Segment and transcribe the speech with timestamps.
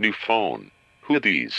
[0.00, 0.70] New phone.
[1.08, 1.56] Who these?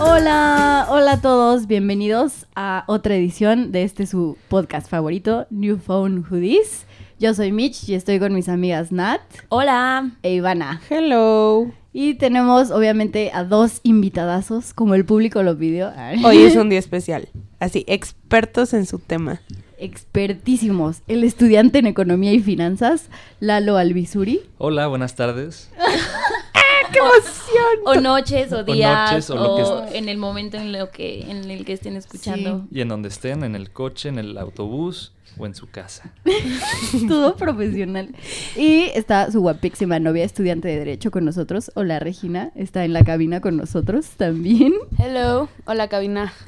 [0.00, 6.24] Hola, hola a todos, bienvenidos a otra edición de este su podcast favorito, New Phone
[6.28, 6.86] Hoodies.
[7.20, 9.20] Yo soy Mitch y estoy con mis amigas Nat
[9.50, 10.10] Hola.
[10.22, 10.80] e Ivana.
[10.88, 11.70] Hello.
[11.92, 15.92] Y tenemos obviamente a dos invitadazos, como el público lo pidió.
[16.24, 17.28] Hoy es un día especial.
[17.58, 19.42] Así, expertos en su tema.
[19.76, 21.02] Expertísimos.
[21.08, 24.40] El estudiante en economía y finanzas, Lalo Albizuri.
[24.56, 25.70] Hola, buenas tardes.
[26.90, 27.84] ¡Qué emoción!
[27.84, 30.90] O noches, o O días, noches, o, o lo que en el momento en, lo
[30.90, 32.66] que, en el que estén escuchando.
[32.70, 36.12] Y en donde estén, en el coche, en el autobús o en su casa.
[37.08, 38.14] Todo profesional.
[38.56, 41.70] Y está su guapísima novia, estudiante de Derecho con nosotros.
[41.74, 44.72] Hola Regina, está en la cabina con nosotros también.
[44.98, 46.32] Hello, hola cabina.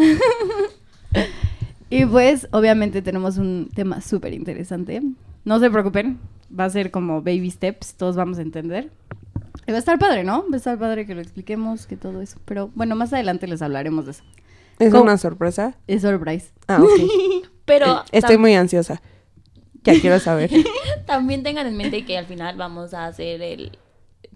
[1.92, 5.02] Y pues, obviamente tenemos un tema súper interesante.
[5.44, 6.18] No se preocupen,
[6.58, 8.90] va a ser como baby steps, todos vamos a entender.
[9.66, 10.42] Y va a estar padre, ¿no?
[10.48, 12.38] Va a estar padre que lo expliquemos, que todo eso.
[12.46, 14.24] Pero bueno, más adelante les hablaremos de eso.
[14.78, 15.02] ¿Es ¿Cómo?
[15.02, 15.74] una sorpresa?
[15.86, 16.50] Es surprise.
[16.66, 17.48] Ah, ok.
[17.64, 19.00] Pero Estoy muy ansiosa.
[19.84, 20.50] Ya quiero saber.
[21.06, 23.78] también tengan en mente que al final vamos a hacer el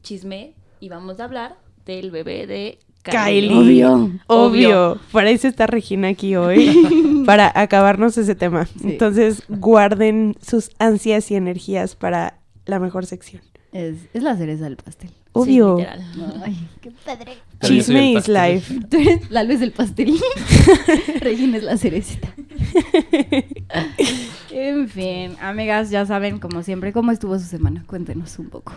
[0.03, 3.55] chisme y vamos a hablar del bebé de Kylie.
[3.55, 4.11] Obvio.
[4.27, 4.99] Obvio.
[5.13, 7.23] Para eso está Regina aquí hoy.
[7.27, 8.67] para acabarnos ese tema.
[8.67, 8.91] Sí.
[8.91, 13.43] Entonces, guarden sus ansias y energías para la mejor sección.
[13.73, 15.11] Es, es la cereza del pastel.
[15.33, 15.77] Obvio.
[15.77, 16.43] Sí, literal.
[16.45, 17.33] Ay, qué padre.
[17.61, 18.75] Chisme is life.
[18.91, 20.19] Tú eres la luz del pastel.
[21.21, 22.29] Regina es la cerecita.
[24.51, 27.85] en fin, amigas, ya saben, como siempre, ¿cómo estuvo su semana?
[27.87, 28.73] Cuéntenos un poco.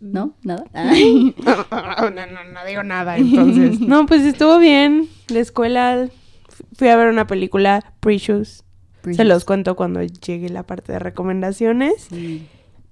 [0.00, 0.34] ¿No?
[0.42, 0.64] ¿Nada?
[0.72, 1.34] Ay.
[1.44, 3.80] no, no, no digo nada, entonces.
[3.80, 5.08] No, pues estuvo bien.
[5.28, 6.08] La escuela.
[6.76, 8.64] Fui a ver una película, Precious.
[9.12, 12.08] Se los cuento cuando llegue la parte de recomendaciones.
[12.10, 12.46] Sí.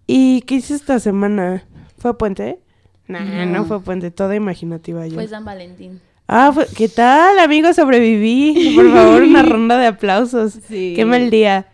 [0.06, 1.64] ¿Y qué hice esta semana?
[1.98, 2.60] ¿Fue puente?
[3.08, 3.46] Nah, No.
[3.46, 5.14] no, fue puente, toda imaginativa yo.
[5.14, 6.00] Fue San Valentín.
[6.28, 7.72] Ah, fue- ¿qué tal, amigo?
[7.72, 8.72] Sobreviví.
[8.76, 10.58] Por favor, una ronda de aplausos.
[10.68, 10.92] Sí.
[10.94, 11.66] Qué mal día.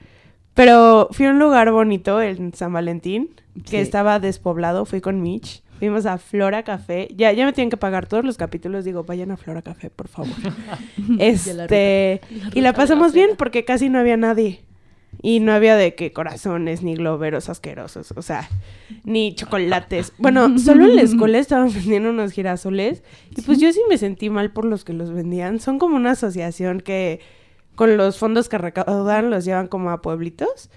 [0.55, 3.31] Pero fui a un lugar bonito en San Valentín,
[3.65, 3.77] que Sí.
[3.79, 4.85] estaba despoblado.
[4.85, 5.63] Fui con Mitch.
[5.81, 7.09] Fuimos a Flora Café.
[7.17, 8.85] Ya, ya me tienen que pagar todos los capítulos.
[8.85, 10.31] Digo, vayan a Flora Café, por favor.
[11.19, 12.21] este.
[12.55, 13.37] y la ruta pasamos de la bien peda.
[13.39, 14.61] porque casi no había nadie.
[15.27, 18.47] Y no había de que corazones, ni globeros asquerosos, o sea,
[19.05, 20.13] ni chocolates.
[20.19, 23.03] Bueno, solo en la escuela estaban vendiendo unos girasoles.
[23.35, 25.61] Y pues yo sí me sentí mal por los que los vendían.
[25.61, 27.21] Son como una asociación que
[27.75, 30.69] con los fondos que recaudan los llevan como a pueblitos.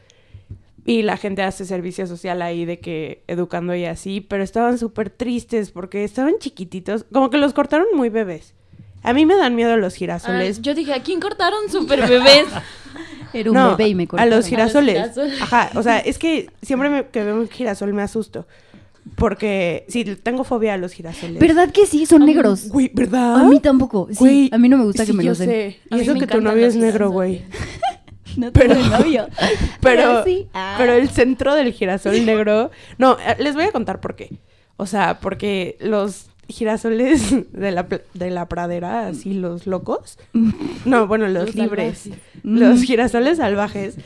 [0.85, 4.21] Y la gente hace servicio social ahí de que educando y así.
[4.21, 7.03] Pero estaban súper tristes porque estaban chiquititos.
[7.11, 8.53] Como que los cortaron muy bebés.
[9.03, 10.61] A mí me dan miedo los Ah, girasoles.
[10.61, 12.45] yo dije, ¿a quién cortaron super bebés?
[13.33, 14.33] Era un No, bebé y me a cortaron.
[14.35, 14.95] los girasoles.
[14.95, 15.41] girasoles.
[15.41, 18.47] Ajá, o sea, es que siempre me- que veo un girasol me asusto.
[19.15, 21.39] Porque sí, tengo fobia a los girasoles.
[21.39, 22.05] ¿Verdad que sí?
[22.05, 22.67] Son negros.
[22.69, 23.37] Güey, ¿verdad?
[23.39, 24.07] A mí tampoco.
[24.11, 25.49] Sí, Güey, a mí no me gusta sí, que me yo los den.
[25.49, 25.79] sé.
[25.89, 27.43] A Y eso que tu novio es negro, güey.
[28.35, 29.27] No Pero- tengo novio.
[29.81, 30.47] Pero, sí.
[30.53, 30.75] Ah.
[30.77, 32.69] pero el centro del girasol negro...
[32.99, 34.37] No, eh, les voy a contar por qué.
[34.75, 40.17] O sea, porque los girasoles de la, de la pradera, así los locos...
[40.85, 41.99] No, bueno, los, Los libres.
[41.99, 42.23] salvajes.
[42.43, 43.97] Los girasoles salvajes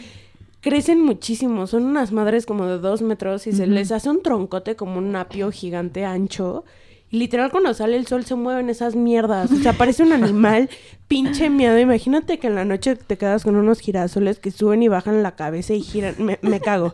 [0.61, 1.67] crecen muchísimo.
[1.67, 5.15] Son unas madres como de dos metros y se les hace un troncote como un
[5.15, 6.63] apio gigante ancho.
[7.11, 9.51] Y literal cuando sale el sol se mueven esas mierdas.
[9.51, 10.69] O sea, parece un animal
[11.07, 11.77] pinche miedo.
[11.77, 15.35] Imagínate que en la noche te quedas con unos girasoles que suben y bajan la
[15.35, 16.15] cabeza y giran.
[16.19, 16.93] Me, me cago.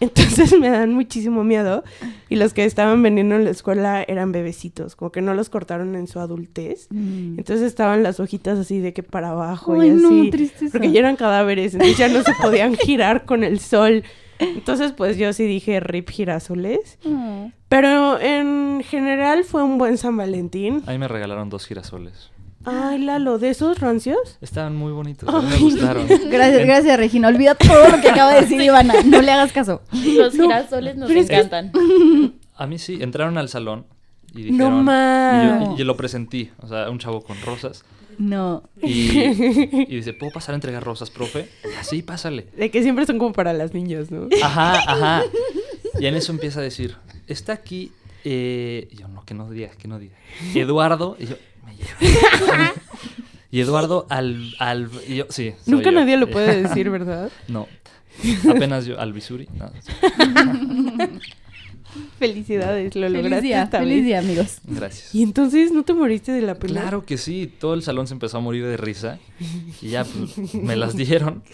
[0.00, 1.84] Entonces me dan muchísimo miedo.
[2.28, 4.96] Y los que estaban vendiendo en la escuela eran bebecitos.
[4.96, 6.88] Como que no los cortaron en su adultez.
[6.90, 7.38] Mm.
[7.38, 10.30] Entonces estaban las hojitas así de que para abajo Ay, y no, así.
[10.30, 10.72] tristeza.
[10.72, 14.02] porque ya eran cadáveres, entonces ya no se podían girar con el sol.
[14.40, 16.98] Entonces, pues yo sí dije rip girasoles.
[17.06, 17.48] Ah.
[17.68, 20.82] Pero en general fue un buen San Valentín.
[20.86, 22.30] A mí me regalaron dos girasoles.
[22.64, 24.38] Ay, Lalo, ¿de esos rancios?
[24.40, 26.06] Estaban muy bonitos, a mí me gustaron.
[26.30, 27.28] Gracias, gracias, Regina.
[27.28, 28.94] Olvida todo lo que acaba de decir Ivana.
[29.04, 29.82] No le hagas caso.
[29.92, 31.72] Los girasoles nos es encantan.
[32.56, 33.84] A mí sí, entraron al salón
[34.32, 34.84] y No dijeron...
[34.84, 35.58] ma.
[35.60, 37.84] Y yo, y yo lo presentí, o sea, un chavo con rosas.
[38.16, 38.62] No.
[38.80, 41.48] Y, y dice, ¿puedo pasar a entregar rosas, profe?
[41.80, 42.46] Así, pásale.
[42.56, 44.28] De que siempre son como para las niñas, ¿no?
[44.40, 45.22] Ajá, ajá.
[45.98, 46.96] Y en eso empieza a decir,
[47.26, 47.90] está aquí...
[48.22, 50.14] eh", y yo, no, que no diga, que no diga.
[50.54, 51.16] Eduardo.
[51.18, 51.34] Y yo,
[51.78, 52.72] lleva.
[53.50, 54.54] Y Eduardo al...
[54.58, 55.52] al yo, sí.
[55.64, 55.92] soy Nunca yo.
[55.92, 57.30] nadie lo puede decir, ¿verdad?
[57.48, 57.68] No.
[58.48, 59.48] Apenas yo, Albizuri.
[59.58, 59.92] No, sí.
[62.18, 64.04] Felicidades, lo Feliz lograste día, esta feliz vez.
[64.04, 64.58] día, amigos.
[64.64, 65.14] Gracias.
[65.14, 66.80] Y entonces no te moriste de la pena.
[66.80, 69.18] Claro que sí, todo el salón se empezó a morir de risa
[69.80, 71.44] y ya pues, me las dieron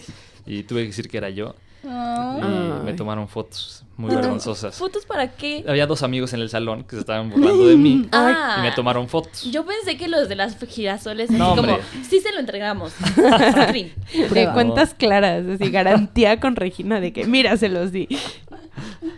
[0.47, 4.75] y tuve que decir que era yo y me tomaron fotos muy vergonzosas.
[4.75, 5.63] ¿Fotos para qué?
[5.67, 8.57] Había dos amigos en el salón que se estaban burlando de mí Ah.
[8.59, 9.43] y me tomaron fotos.
[9.51, 11.77] Yo pensé que los de las girasoles, así No, como,
[12.09, 12.93] sí se lo entregamos.
[13.15, 18.07] De cuentas claras, así garantía con Regina de que mira, se los di.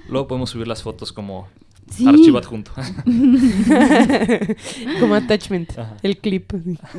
[0.09, 1.47] Luego podemos subir las fotos como
[1.89, 2.07] Sí.
[2.07, 2.71] archivo adjunto.
[4.99, 5.95] Como attachment, Ajá.
[6.01, 6.51] el clip.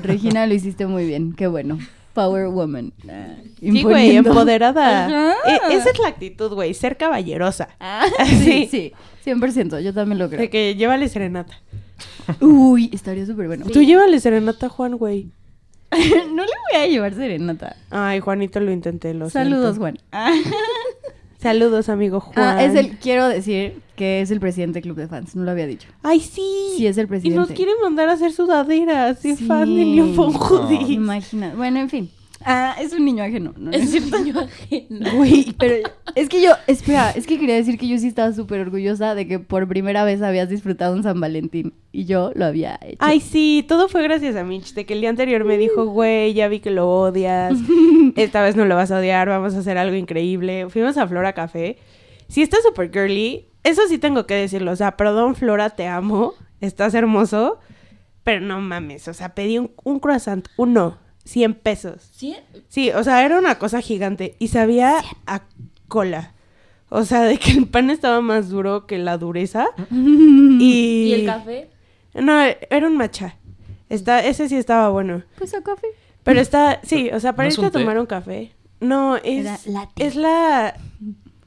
[0.03, 1.33] Regina, lo hiciste muy bien.
[1.33, 1.79] Qué bueno.
[2.15, 2.93] Power woman.
[3.11, 5.35] Ah, Sí, güey, empoderada.
[5.47, 7.69] E- esa es la actitud, güey, ser caballerosa.
[7.81, 8.93] Ah, sí, Sí.
[9.25, 9.31] sí.
[9.31, 9.81] 100%.
[9.81, 10.41] Yo también lo creo.
[10.41, 11.55] De que llévale serenata.
[12.41, 13.67] Uy, estaría súper bueno.
[13.67, 15.29] Tú llévale serenata a Juan, güey.
[15.93, 17.77] no le voy a llevar serenata.
[17.91, 19.81] Ay, Juanito lo intenté, lo Saludos, siento.
[19.81, 19.99] Juan.
[20.13, 20.33] Ah,
[21.39, 22.59] Saludos, amigo Juan.
[22.61, 25.35] es el, quiero decir que es el presidente del club de fans.
[25.37, 25.89] No lo había dicho.
[26.03, 26.43] Ay, sí.
[26.77, 27.39] Sí, es el Y presidente.
[27.39, 29.21] nos quiere mandar a hacer sudaderas.
[29.21, 29.45] Soy Sí.
[29.47, 30.35] fan de Leon Von.
[30.91, 31.53] Imagina.
[31.57, 32.11] Bueno, en fin.
[32.47, 33.55] Ah, es un niño ajeno.
[33.57, 33.71] ¿no?
[33.71, 35.13] Es cierto, yo ajeno.
[35.17, 35.77] Güey, pero
[36.15, 39.27] es que yo, espera, es que quería decir que yo sí estaba súper orgullosa de
[39.27, 42.99] que por primera vez habías disfrutado un San Valentín y yo lo había hecho.
[42.99, 44.75] Ay, sí, todo fue gracias a Mitch.
[44.75, 47.55] De que el día anterior me dijo, güey, ya vi que lo odias.
[48.17, 50.69] Esta vez no lo vas a odiar, vamos a hacer algo increíble.
[50.69, 51.79] Fuimos a Flora Café.
[52.29, 53.47] Sí, está súper girly.
[53.65, 54.71] Eso sí tengo que decirlo.
[54.73, 56.35] O sea, perdón, Flora, te amo.
[56.61, 57.59] Estás hermoso.
[58.23, 59.09] Pero no mames.
[59.09, 62.09] O sea, pedí un, un croissant, uno, 100 pesos.
[62.13, 62.37] ¿Sí?
[62.69, 64.37] Sí, o sea, era una cosa gigante.
[64.39, 64.97] Y sabía
[65.27, 65.43] a
[65.89, 66.33] cola.
[66.91, 69.67] O sea, de que el pan estaba más duro que la dureza.
[69.91, 71.71] Y, ¿Y el café?
[72.15, 72.33] No,
[72.71, 73.37] era un matcha.
[73.89, 75.23] Está, ese sí estaba bueno.
[75.37, 75.89] Pues a café.
[76.23, 77.79] Pero está, sí, o sea, para ¿No es irte a té?
[77.81, 78.53] tomar un café.
[78.81, 80.75] No, Era es, es la...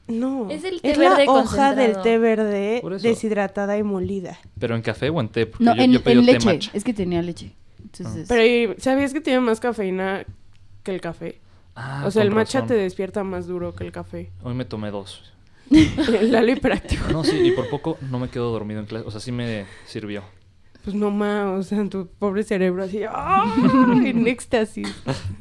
[0.08, 4.38] No, Es el té la verde hoja del té verde deshidratada y molida.
[4.58, 5.46] ¿Pero en café o en té?
[5.46, 6.46] Porque No, yo, en, yo pedí en un té leche.
[6.46, 6.70] matcha.
[6.74, 7.54] Es que tenía leche.
[7.82, 10.24] Entonces, Pero ¿y ¿sabías que tiene más cafeína
[10.82, 11.40] que el café?
[11.74, 12.68] Ah, o sea, el matcha razón.
[12.68, 14.30] te despierta más duro que el café.
[14.42, 15.32] Hoy me tomé dos.
[16.22, 17.08] Lalo hiperactivo.
[17.12, 19.06] No, sí, y por poco no me quedo dormido en clase.
[19.06, 20.22] O sea, sí me sirvió.
[20.88, 23.44] Pues no más, o sea, tu pobre cerebro así, ¡ah!
[24.06, 24.88] en éxtasis.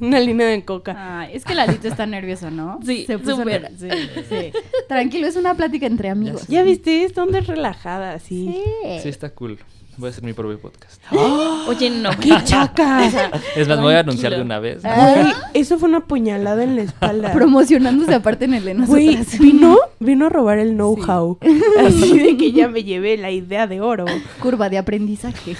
[0.01, 1.21] Una línea de coca.
[1.21, 2.81] Ay, es que Lalito está nervioso, ¿no?
[2.85, 3.71] Sí, Se puso súper.
[3.71, 3.87] ner- sí,
[4.27, 4.51] sí.
[4.89, 6.45] Tranquilo, es una plática entre amigos.
[6.49, 7.05] ¿Ya viste?
[7.05, 8.61] Es donde es relajada, así.
[8.83, 8.99] Sí.
[9.03, 9.57] Sí, está cool.
[9.97, 11.01] Voy a hacer mi propio podcast.
[11.11, 12.11] Oye, no.
[12.19, 13.03] ¡Qué chaca!
[13.55, 14.83] Es más, me voy a anunciar de una vez.
[14.83, 17.33] Güey, eso fue una puñalada en la espalda.
[17.33, 21.39] Promocionándose aparte en el de Güey, vino, vino a robar el know-how.
[21.79, 24.05] Así de que ya me llevé la idea de oro.
[24.39, 25.57] Curva de aprendizaje.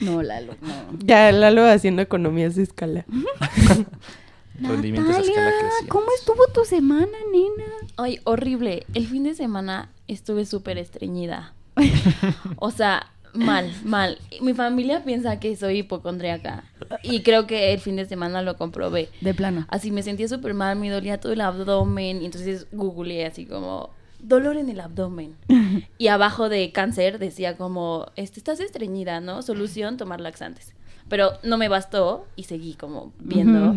[0.00, 0.98] No, Lalo, no.
[1.04, 3.04] Ya Lalo haciendo economías de escala.
[4.58, 5.88] Rendimientos a escala Natalia.
[5.88, 7.70] ¿cómo estuvo tu semana, nena?
[7.96, 8.86] Ay, horrible.
[8.94, 11.54] El fin de semana estuve súper estreñida.
[12.56, 14.18] O sea, mal, mal.
[14.40, 16.64] Mi familia piensa que soy hipocondríaca.
[17.02, 19.08] Y creo que el fin de semana lo comprobé.
[19.20, 19.66] De plano.
[19.68, 22.22] Así me sentía súper mal, me dolía todo el abdomen.
[22.22, 23.90] Y entonces googleé así como
[24.22, 25.36] dolor en el abdomen.
[25.98, 29.42] Y abajo de cáncer decía como, este, estás estreñida, ¿no?
[29.42, 30.74] Solución, tomar laxantes.
[31.08, 33.74] Pero no me bastó y seguí como viendo.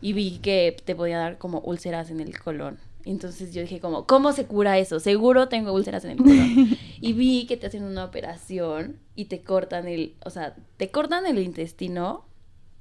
[0.00, 2.78] Y vi que te podía dar como úlceras en el colon.
[3.04, 4.98] Entonces yo dije como, ¿cómo se cura eso?
[4.98, 6.78] Seguro tengo úlceras en el colon.
[7.00, 11.26] y vi que te hacen una operación y te cortan el, o sea, te cortan
[11.26, 12.24] el intestino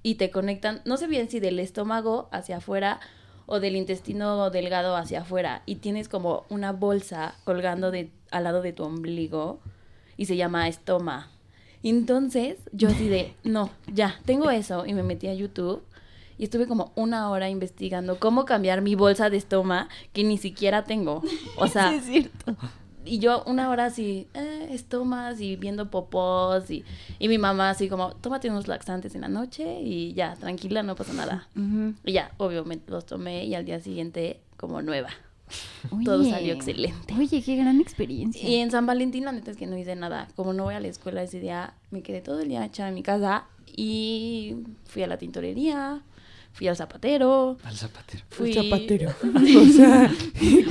[0.01, 2.99] y te conectan, no sé bien si del estómago hacia afuera
[3.45, 8.61] o del intestino delgado hacia afuera y tienes como una bolsa colgando de al lado
[8.61, 9.59] de tu ombligo
[10.15, 11.29] y se llama estoma.
[11.83, 15.83] Entonces, yo así de, no, ya, tengo eso y me metí a YouTube
[16.37, 20.83] y estuve como una hora investigando cómo cambiar mi bolsa de estoma que ni siquiera
[20.83, 21.21] tengo.
[21.57, 22.55] O sea, Sí, es cierto.
[23.05, 26.83] y yo una hora así, eh, estomas y viendo popós y,
[27.19, 30.95] y mi mamá así como, tómate unos laxantes en la noche y ya, tranquila, no
[30.95, 31.47] pasa nada.
[32.05, 35.09] Y ya, obviamente los tomé y al día siguiente como nueva.
[36.05, 37.13] Todo salió excelente.
[37.19, 38.47] Oye, qué gran experiencia.
[38.47, 40.27] Y en San Valentín la neta es que no hice nada.
[40.35, 42.95] Como no voy a la escuela ese día, me quedé todo el día echada en
[42.95, 46.01] mi casa y fui a la tintorería,
[46.53, 48.23] fui al zapatero, Al zapatero.
[48.29, 48.51] fui...
[48.55, 49.13] El zapatero.
[49.23, 50.11] O sea,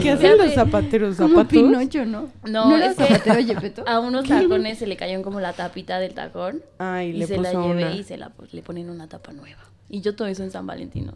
[0.01, 1.17] ¿qué hacen los zapateros?
[1.17, 1.51] Como ¿Zapatos?
[1.53, 2.31] Pinocho, ¿no?
[2.49, 6.63] No, era es que a unos tacones se le cayó como la tapita del tacón
[6.79, 7.95] Ay, y le se la llevé una.
[7.95, 9.61] y se la le ponen una tapa nueva.
[9.89, 11.15] Y yo todo eso en San Valentino.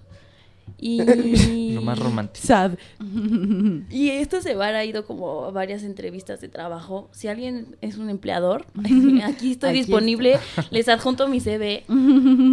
[0.78, 2.46] Y Lo más romántico.
[2.46, 2.72] Sad.
[3.90, 7.08] Y esta semana he ido como a varias entrevistas de trabajo.
[7.12, 8.66] Si alguien es un empleador,
[9.24, 10.38] aquí estoy Aquí disponible.
[10.70, 11.84] Les adjunto mi CV.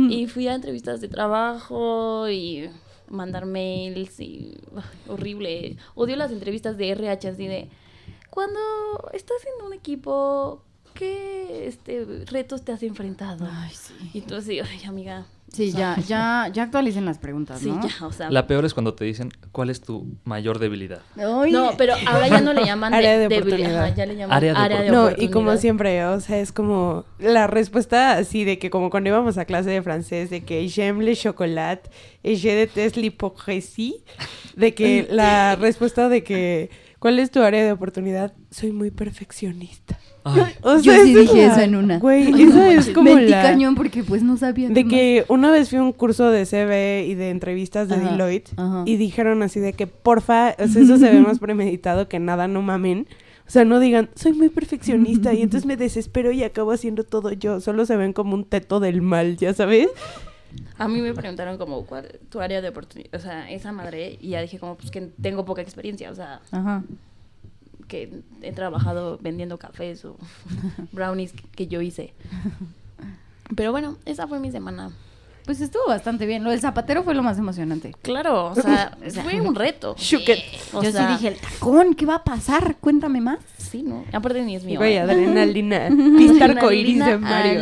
[0.09, 2.69] y fui a entrevistas de trabajo y
[3.09, 4.57] mandar mails y
[5.07, 5.77] horrible.
[5.95, 7.69] Odio las entrevistas de RH así de
[8.33, 8.59] cuando
[9.13, 10.63] estás en un equipo,
[10.95, 13.47] ¿qué este, retos te has enfrentado?
[13.47, 13.93] Ay, sí.
[14.11, 15.27] Y tú así, ay, amiga.
[15.53, 17.79] Sí, ya, ya, ya actualicen las preguntas, Sí, ¿no?
[17.87, 18.31] ya, o sea.
[18.31, 21.01] La peor es cuando te dicen cuál es tu mayor debilidad.
[21.15, 21.51] Ay.
[21.51, 23.83] No, pero ahora ya no le llaman de, Área de debil- oportunidad.
[23.85, 26.51] ajá, ya le llaman Área de área de No, y como siempre, o sea, es
[26.51, 30.67] como la respuesta así de que como cuando íbamos a clase de francés, de que
[30.67, 31.87] j'aime le chocolat,
[32.23, 34.03] et je déteste l'hypocrisie,
[34.55, 36.69] de que la respuesta de que
[37.03, 38.31] ¿cuál es tu área de oportunidad?
[38.49, 39.99] Soy muy perfeccionista.
[40.23, 41.99] Ay, O Yo sí dije la- eso en una.
[41.99, 43.41] Güey, esa es como Metí la...
[43.41, 44.69] cañón porque pues no sabía.
[44.69, 44.89] De más.
[44.93, 48.51] que una vez fui a un curso de CV y de entrevistas de Ajá, Deloitte
[48.55, 48.83] ajá.
[48.85, 52.47] y dijeron así de que porfa, o sea, eso se ve más premeditado que nada,
[52.47, 53.05] no mamen.
[53.45, 57.33] O sea, no digan, soy muy perfeccionista y entonces me desespero y acabo haciendo todo
[57.33, 57.59] yo.
[57.59, 59.89] Solo se ven como un teto del mal, ¿ya sabes?
[60.77, 63.13] A mí me preguntaron como, ¿cuál tu área de oportunidad?
[63.15, 66.41] O sea, esa madre, y ya dije como, pues que tengo poca experiencia, o sea,
[66.51, 66.83] Ajá.
[67.87, 70.17] que he trabajado vendiendo cafés o
[70.91, 72.13] brownies que yo hice.
[73.55, 74.91] Pero bueno, esa fue mi semana.
[75.45, 76.43] Pues estuvo bastante bien.
[76.43, 77.93] Lo del zapatero fue lo más emocionante.
[78.01, 79.95] Claro, o sea, fue un reto.
[79.97, 80.39] Shook it.
[80.73, 82.77] O Yo sea, sí dije, el tacón, ¿qué va a pasar?
[82.79, 83.39] Cuéntame más.
[83.57, 84.05] Sí, ¿no?
[84.13, 84.79] Aparte ni es mío.
[84.79, 84.99] Güey, ¿eh?
[85.01, 85.89] adrenalina.
[86.17, 87.61] Pista arcoíris de Mario.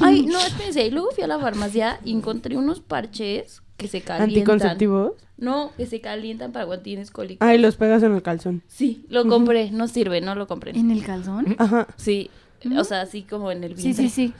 [0.00, 0.86] Ay, no, espérense.
[0.86, 4.28] Y luego fui a la farmacia y encontré unos parches que se calientan.
[4.38, 5.12] ¿Anticonceptivos?
[5.38, 7.46] No, que se calientan para cuando tienes cólicos.
[7.46, 8.62] Ay, los pegas en el calzón.
[8.68, 9.70] Sí, lo compré.
[9.70, 10.72] No sirve, no lo compré.
[10.78, 11.56] ¿En el calzón?
[11.58, 11.88] Ajá.
[11.96, 12.30] Sí,
[12.76, 14.04] o sea, así como en el Sí, vientre.
[14.04, 14.34] sí, sí.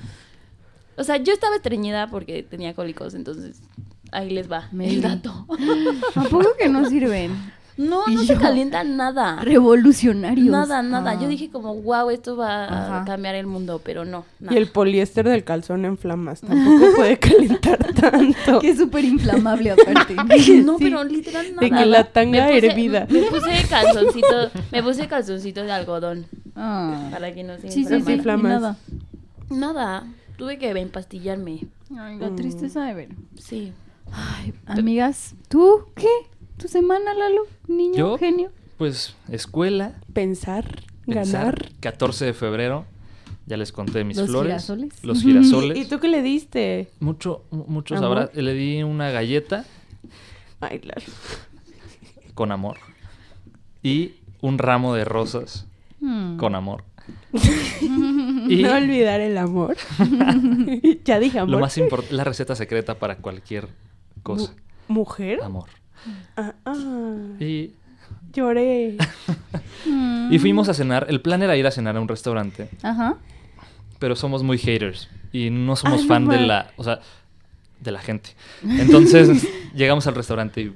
[0.97, 3.61] O sea, yo estaba estreñida porque tenía cólicos, entonces
[4.13, 4.95] ahí les va Maybe.
[4.95, 5.47] el dato.
[6.15, 7.33] ¿A poco que no sirven?
[7.79, 9.41] No, Y no se calienta nada.
[9.43, 10.47] Revolucionarios.
[10.49, 11.13] Nada, nada.
[11.13, 11.19] Ah.
[11.21, 13.01] Yo dije como, wow, esto va Ajá.
[13.01, 14.27] a cambiar el mundo, pero no.
[14.41, 14.55] Nada.
[14.55, 16.43] Y el poliéster del calzón en flamas.
[16.43, 18.61] Tampoco puede calentar tanto.
[18.61, 20.15] Que es súper inflamable aparte.
[20.63, 20.85] No, Sí.
[20.85, 21.61] pero literal nada.
[21.63, 23.07] De que la tanga Me puse- hervida.
[23.09, 27.09] Me puse calzoncito, me puse calzoncito de algodón Ah.
[27.11, 28.13] para que no se Sí, sí, sí.
[28.13, 28.15] inflamara.
[28.17, 28.61] y flamas.
[28.61, 28.77] nada.
[29.49, 30.07] Nada,
[30.43, 31.61] tuve que empastillarme.
[31.97, 33.09] Ay, la tristeza de ver.
[33.39, 33.73] Sí.
[34.11, 36.09] Ay, amigas, ¿tú qué?
[36.57, 37.43] ¿Tu semana, Lalo?
[37.69, 38.19] Niño, ¿Yo?
[38.19, 38.51] genio.
[38.77, 41.73] pues escuela, Pensar, pensar, ganar.
[41.79, 42.85] 14 de febrero,
[43.47, 44.51] ya les conté mis Los flores.
[44.51, 45.05] girasoles.
[45.05, 45.79] Los girasoles.
[45.79, 46.91] ¿Y tú qué le diste?
[46.99, 49.65] Mucho, mu- muchos abra- Le di una galleta
[50.61, 51.07] Ay, Lalo.
[52.35, 52.79] con amor.
[53.85, 55.67] Y un ramo de rosas
[56.01, 56.37] Hmm.
[56.37, 56.83] con amor.
[58.59, 59.77] y No olvidar el amor.
[61.05, 61.51] ya dije amor.
[61.51, 63.69] lo más importante, la receta secreta para cualquier
[64.23, 64.53] cosa.
[64.89, 65.41] Mu- ¿Mujer?
[65.43, 65.69] Amor.
[66.37, 67.73] Ah, ah, Y,
[68.33, 68.97] lloré.
[70.31, 71.07] Y fuimos a cenar.
[71.11, 73.17] El plan era ir a cenar a un restaurante, Ajá.
[73.99, 75.09] pero somos muy haters.
[75.33, 77.01] Y no somos Ay, no fan de la, o sea,
[77.81, 78.31] de la gente.
[78.63, 80.73] Entonces llegamos al restaurante y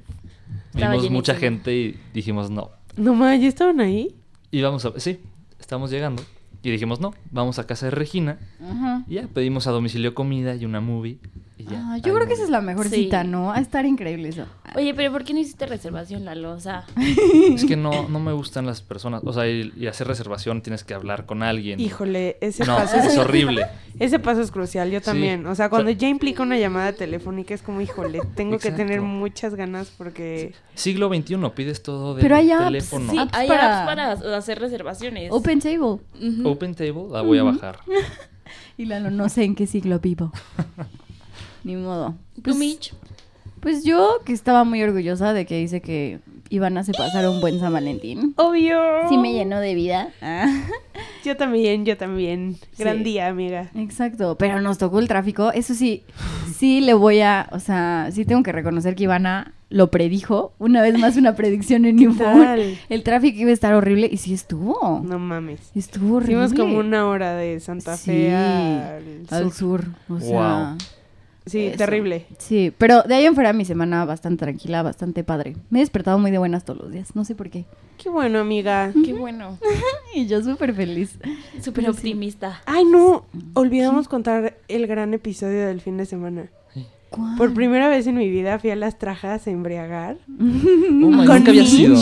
[0.73, 2.69] vimos mucha gente y dijimos no.
[2.95, 4.15] No más, ¿ya estaban ahí?
[4.51, 5.19] Y vamos a, sí,
[5.59, 6.23] estamos llegando.
[6.63, 8.39] Y dijimos no, vamos a casa de Regina.
[8.61, 9.03] Ajá.
[9.07, 11.19] Y ya pedimos a domicilio comida y una movie.
[11.59, 11.93] Y ya.
[11.93, 13.05] Ah, yo creo que esa es la mejor Sí.
[13.05, 13.51] cita, ¿no?
[13.51, 14.45] A estar increíble eso.
[14.75, 16.51] Oye, pero ¿por qué no hiciste reservación, Lalo?
[16.51, 16.85] O sea,
[17.51, 19.23] Es que no, no me gustan las personas.
[19.25, 21.79] O sea, y, y hacer reservación tienes que hablar con alguien.
[21.79, 23.65] Híjole, ese No, paso es, es horrible.
[23.99, 25.05] ese paso es crucial, yo Sí.
[25.05, 25.47] también.
[25.47, 28.69] O sea, cuando O sea- ya implica una llamada telefónica es como, híjole, tengo que
[28.71, 30.53] tener muchas ganas porque...
[30.75, 33.11] Siglo XXI, pides todo de Pero hay apps, teléfono.
[33.11, 35.31] sí, Apps hay para- apps para hacer reservaciones.
[35.31, 35.97] Open Table.
[36.45, 37.79] Open Table, la voy a bajar.
[38.79, 40.31] Y Lalo, no sé en qué siglo vivo.
[41.67, 42.15] Ni modo.
[42.35, 42.93] ¿Tú, Pues, Mitch?
[43.59, 46.19] pues yo que estaba muy orgullosa de que dice que
[46.49, 48.33] Ivana se pasara un buen San Valentín.
[48.37, 48.79] Obvio.
[49.09, 50.09] Sí me llenó de vida.
[50.21, 50.45] Ah.
[51.25, 52.55] Yo también, yo también.
[52.77, 53.03] Gran Sí.
[53.03, 53.69] día, amiga.
[53.75, 55.51] Exacto, pero nos tocó el tráfico.
[55.51, 56.03] Eso sí,
[56.55, 60.53] sí le voy a, o sea, sí tengo que reconocer que Ivana lo predijo.
[60.57, 62.77] Una vez más una predicción en tal?
[62.87, 65.01] El tráfico iba a estar horrible y sí estuvo.
[65.03, 65.59] No mames.
[65.75, 66.45] Estuvo horrible.
[66.45, 69.83] Hicimos como una hora de Santa Fe Sí, al al sur.
[69.83, 69.85] sur.
[70.09, 70.77] O sea, Wow.
[71.47, 71.77] Sí, eso.
[71.77, 72.25] terrible.
[72.37, 75.55] Sí, pero de ahí en fuera mi semana bastante tranquila, bastante padre.
[75.69, 77.65] Me he despertado muy de buenas todos los días, no sé por qué.
[77.97, 78.91] Qué bueno, amiga.
[79.05, 79.57] Qué bueno.
[80.13, 81.19] Y yo súper feliz.
[81.61, 81.89] Súper sí.
[81.91, 82.61] optimista.
[82.65, 83.25] Ay, no.
[83.53, 86.49] Olvidamos contar el gran episodio del fin de semana.
[87.09, 87.37] ¿Cuál?
[87.37, 90.17] Por primera vez en mi vida fui a las trajas a embriagar.
[90.99, 91.71] Oh my, Con nunca había Mitch.
[91.71, 91.95] sido.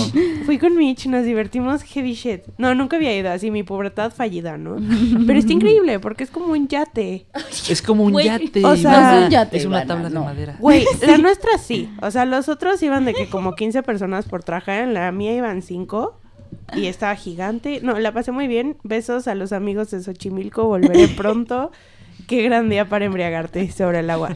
[0.46, 2.42] Fui con Mitch, nos divertimos heavy shit.
[2.58, 4.78] No, nunca había ido así, mi pubertad fallida, ¿no?
[5.28, 7.28] Pero está increíble porque es como un yate.
[7.70, 8.66] Es como un yate.
[8.66, 8.92] O sea.
[8.92, 10.22] No es un yate, es una tabla no.
[10.22, 10.56] de madera.
[10.60, 11.90] Güey, la nuestra sí.
[12.02, 15.36] O sea, los otros iban de que como 15 personas por traje, en la mía
[15.36, 16.20] iban 5.
[16.76, 17.80] Y estaba gigante.
[17.84, 18.78] No, la pasé muy bien.
[18.84, 21.72] Besos a los amigos de Xochimilco, volveré pronto.
[22.27, 24.36] Qué gran día para embriagarte sobre el agua.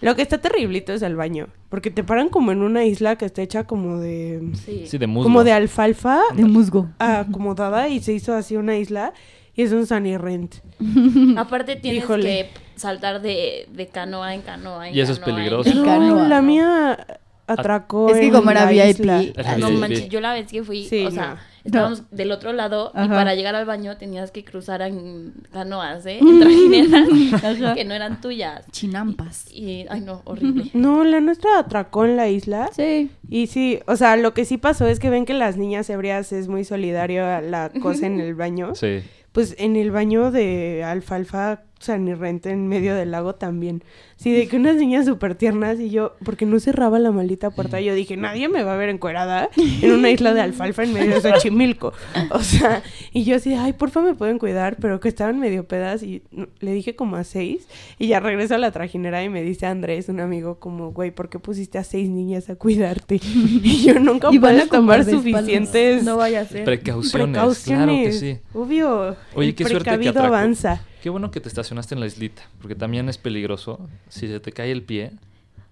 [0.00, 3.24] Lo que está terriblito es el baño, porque te paran como en una isla que
[3.24, 4.84] está hecha como de Sí.
[4.86, 5.24] Sí, de musgo.
[5.24, 6.88] como de alfalfa De musgo.
[6.98, 9.14] acomodada y se hizo así una isla
[9.54, 10.56] y es un sunny rent.
[11.36, 12.22] Aparte tienes Híjole.
[12.24, 14.88] que saltar de, de canoa en canoa.
[14.88, 15.70] en Y eso es canoa, peligroso.
[15.70, 16.08] En canoa.
[16.08, 16.28] canoa.
[16.28, 17.06] la mía
[17.46, 19.22] atracó Es que en como era VIP, isla.
[19.58, 21.36] No Sí, manches, yo la vez que fui, Sí, o sea, no.
[21.66, 26.18] Estábamos del otro lado y para llegar al baño tenías que cruzar en canoas, ¿eh?
[26.22, 27.74] En trajineras Ajá.
[27.74, 28.64] que no eran tuyas.
[28.70, 29.46] Chinampas.
[29.52, 30.70] Y, ay no, horrible.
[30.74, 32.70] No, la nuestra atracó en la isla.
[32.72, 33.10] Sí.
[33.28, 36.32] Y sí, o sea, lo que sí pasó es que ven que las niñas ebrias
[36.32, 38.74] es muy solidario a la cosa en el baño.
[38.74, 39.02] Sí.
[39.32, 43.84] Pues en el baño de alfalfa, San Rente en medio del lago también.
[44.16, 47.80] Sí, de que unas niñas súper tiernas y yo, porque no cerraba la maldita puerta,
[47.82, 51.14] yo dije, nadie me va a ver encuerada en una isla de alfalfa en medio
[51.14, 51.92] de Xochimilco.
[52.30, 52.82] O sea,
[53.12, 56.22] y yo así, ay, porfa, me pueden cuidar, pero que estaban medio pedas y
[56.60, 57.68] le dije como a seis
[57.98, 61.28] y ya regreso a la trajinera y me dice Andrés, un amigo, como, güey, ¿por
[61.28, 63.20] qué pusiste a seis niñas a cuidarte?
[63.66, 66.64] Y yo nunca Y van a tomar suficientes No vaya a ser.
[66.64, 68.38] Precauciones, claro que sí.
[68.54, 69.16] Obvio.
[69.34, 70.82] Oye, el qué suerte que avanza.
[71.06, 73.78] Qué bueno que te estacionaste en la islita, porque también es peligroso.
[74.08, 75.12] Si se te cae el pie,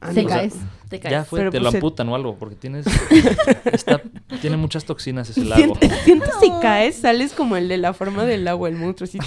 [0.04, 0.54] Ah, sea, caes.
[0.88, 1.12] Te caes.
[1.12, 2.84] ya fue, Pero te pues lo se- amputan o algo, porque tienes
[3.72, 4.02] está-
[4.40, 5.56] tiene muchas toxinas ese lago.
[5.76, 9.18] Sientes, sientes si caes, sales como el de la forma del agua, el monstruo, así,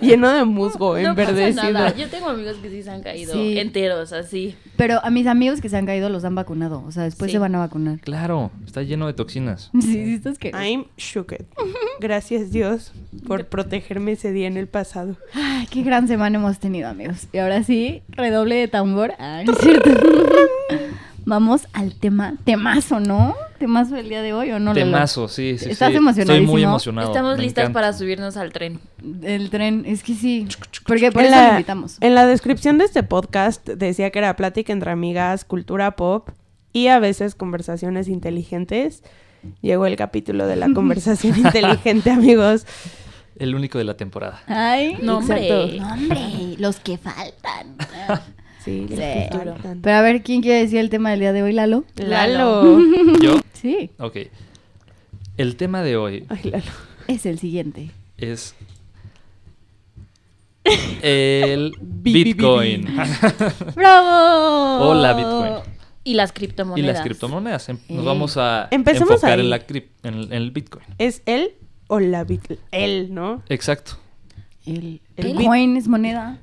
[0.02, 1.72] lleno de musgo, No pasa enverdecido.
[1.72, 1.94] nada.
[1.96, 3.58] Yo tengo amigos que sí se han caído Sí.
[3.58, 4.56] enteros, así.
[4.76, 6.82] Pero a mis amigos que se han caído los han vacunado.
[6.86, 7.36] O sea, después Sí.
[7.36, 8.00] se van a vacunar.
[8.00, 9.70] Claro, está lleno de toxinas.
[9.80, 10.50] Sí, sí, estás que.
[10.50, 11.44] I'm shooked.
[12.00, 12.92] Gracias Dios
[13.26, 15.16] por protegerme ese día en el pasado.
[15.32, 17.28] Ay, qué gran semana hemos tenido, amigos.
[17.32, 19.12] Y ahora sí, redoble de tambor.
[19.18, 19.90] Ah, no es cierto.
[21.28, 22.36] Vamos al tema.
[22.44, 23.34] Temazo, ¿no?
[23.58, 24.72] Temazo del día de hoy, ¿o no?
[24.72, 24.86] Lolo?
[24.86, 25.72] Temazo, sí, sí, ¿Estás sí.
[25.72, 26.52] Estoy emocionadísimo?
[26.52, 27.08] muy emocionado.
[27.08, 27.80] Estamos me listas encanta.
[27.80, 28.78] para subirnos al tren.
[29.22, 30.46] El tren, es que sí.
[30.86, 31.96] Porque por en, eso lo la, invitamos.
[32.00, 36.28] en la descripción de este podcast decía que era plática entre amigas, cultura pop
[36.72, 39.02] y a veces conversaciones inteligentes.
[39.62, 42.66] Llegó el capítulo de la conversación inteligente, amigos.
[43.36, 44.42] El único de la temporada.
[44.46, 45.48] Ay, No, hombre.
[45.48, 45.76] Exacto.
[45.84, 47.76] No, hombre, los que faltan.
[48.66, 48.96] Sí, Sí.
[49.82, 51.84] Pero a ver, ¿quién quiere decir el tema del día de hoy, Lalo?
[51.96, 52.78] Lalo.
[53.22, 54.16] Yo, Sí, ok.
[55.38, 56.64] El tema de hoy Ay, Lalo.
[57.08, 57.90] es el siguiente.
[58.18, 58.54] es
[61.02, 62.86] el Bi, bi, bi, Bitcoin
[63.74, 64.88] ¡Bravo!
[64.90, 65.52] o la Bitcoin.
[66.04, 66.94] Y las Y criptomonedas.
[66.96, 67.68] las criptomonedas.
[67.68, 68.06] Em- Nos Eh.
[68.06, 70.84] vamos a Empecemos enfocar en, la crip- en, el- en el Bitcoin.
[70.98, 71.52] ¿Es él
[71.88, 72.52] o la bit?
[72.72, 73.42] Él, ¿no?
[73.48, 73.92] Exacto.
[74.66, 76.38] El, El el bit- coin es moneda.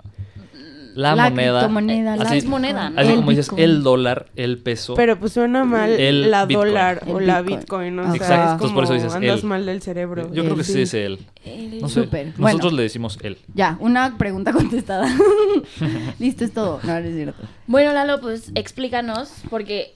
[0.95, 1.59] La, La moneda.
[1.59, 2.99] criptomoneda, la así, Es moneda, ¿no?
[3.01, 4.93] así El como dices, el dólar, el peso.
[4.95, 6.67] Pero pues suena mal El la Bitcoin.
[6.69, 7.95] dólar o El la Bitcoin.
[7.95, 8.01] ¿no?
[8.03, 10.31] O Exacto, sea, es entonces por eso como dices andas mal del cerebro.
[10.33, 11.19] Yo creo que El- sí es él.
[11.45, 12.03] El- No sé.
[12.03, 12.27] Súper.
[12.37, 12.77] Nosotros Bueno.
[12.77, 13.37] le decimos él.
[13.53, 15.07] Ya, una pregunta contestada.
[16.19, 16.79] Listo, es todo.
[16.83, 17.43] No, no es cierto.
[17.67, 19.95] Bueno, Lalo, pues explícanos, porque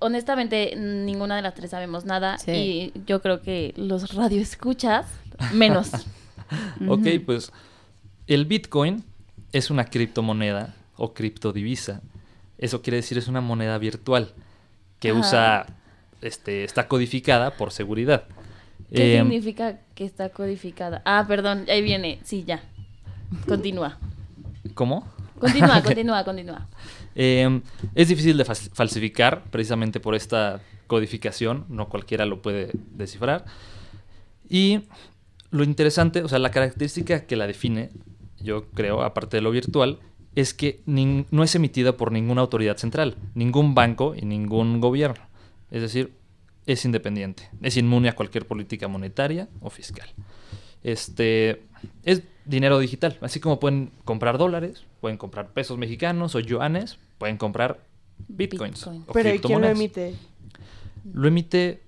[0.00, 2.50] honestamente ninguna de las tres sabemos nada Sí.
[2.52, 5.06] y yo creo que los radioescuchas
[5.52, 5.90] menos.
[6.88, 7.50] Ok, pues
[8.26, 9.02] el Bitcoin
[9.54, 12.02] es una criptomoneda o criptodivisa.
[12.58, 14.32] Eso quiere decir es una moneda virtual
[15.00, 15.18] que Ajá.
[15.20, 15.66] usa,
[16.20, 18.24] este, está codificada por seguridad.
[18.92, 21.02] ¿Qué Eh, significa que está codificada?
[21.04, 22.18] Ah, perdón, ahí viene.
[22.24, 22.62] Sí, ya.
[23.46, 23.98] Continúa.
[24.74, 25.06] ¿Cómo?
[25.38, 26.68] Continúa, continúa, continúa.
[27.14, 27.60] Eh,
[27.94, 33.44] es difícil de falsificar precisamente por esta codificación, no cualquiera lo puede descifrar.
[34.48, 34.80] Y
[35.50, 37.90] lo interesante, o sea, la característica que la define,
[38.44, 39.98] yo creo, aparte de lo virtual,
[40.36, 45.24] es que no es emitida por ninguna autoridad central, ningún banco y ningún gobierno.
[45.70, 46.12] Es decir,
[46.66, 50.08] es independiente, es inmune a cualquier política monetaria o fiscal.
[50.82, 51.62] Este
[52.04, 57.36] es dinero digital, así como pueden comprar dólares, pueden comprar pesos mexicanos o yuanes, pueden
[57.38, 57.80] comprar
[58.28, 58.80] bitcoins.
[58.80, 59.04] Bitcoin.
[59.06, 60.14] o Pero ¿y quién lo emite?
[61.12, 61.83] Lo emite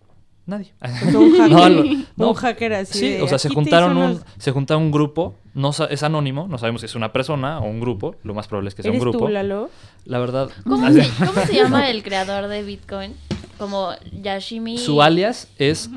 [0.47, 0.73] nadie.
[1.15, 1.51] Un hacker.
[1.51, 1.85] No, lo-
[2.17, 2.29] no.
[2.31, 4.91] Un hacker así Sí, de, o sea, se "Aquí te juntaron un, se juntaron un
[4.93, 8.33] grupo, no sa- es anónimo, no sabemos si es una persona o un grupo, lo
[8.35, 9.27] más probable es que sea un ¿Eres grupo.
[9.27, 9.71] tú, Lalo?
[10.05, 13.15] La verdad, ¿Cómo así- se, cómo se llama el creador de Bitcoin?
[13.59, 14.77] Como Yashimi.
[14.79, 15.89] su alias es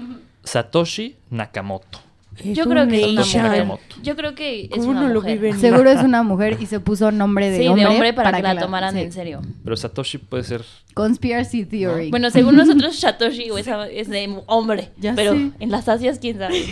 [0.43, 1.99] Satoshi Nakamoto.
[2.43, 3.51] Yo creo que es una Satoshi mujer.
[3.51, 3.95] Nakamoto.
[4.03, 5.37] Yo creo que es ¿Cómo una no mujer.
[5.39, 5.59] viven?
[5.61, 7.83] Seguro es una mujer y se puso nombre de Sí, hombre.
[7.83, 9.01] de hombre para, que la la- tomaran sí.
[9.01, 9.41] en serio.
[9.63, 12.09] Pero Satoshi puede ser Conspiracy theory.
[12.09, 13.49] Bueno, según nosotros, Satoshi
[13.91, 14.89] es de hombre.
[14.97, 16.63] Ya pero en las Asias, quién sabe.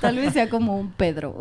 [0.00, 1.38] Tal vez sea como un Pedro.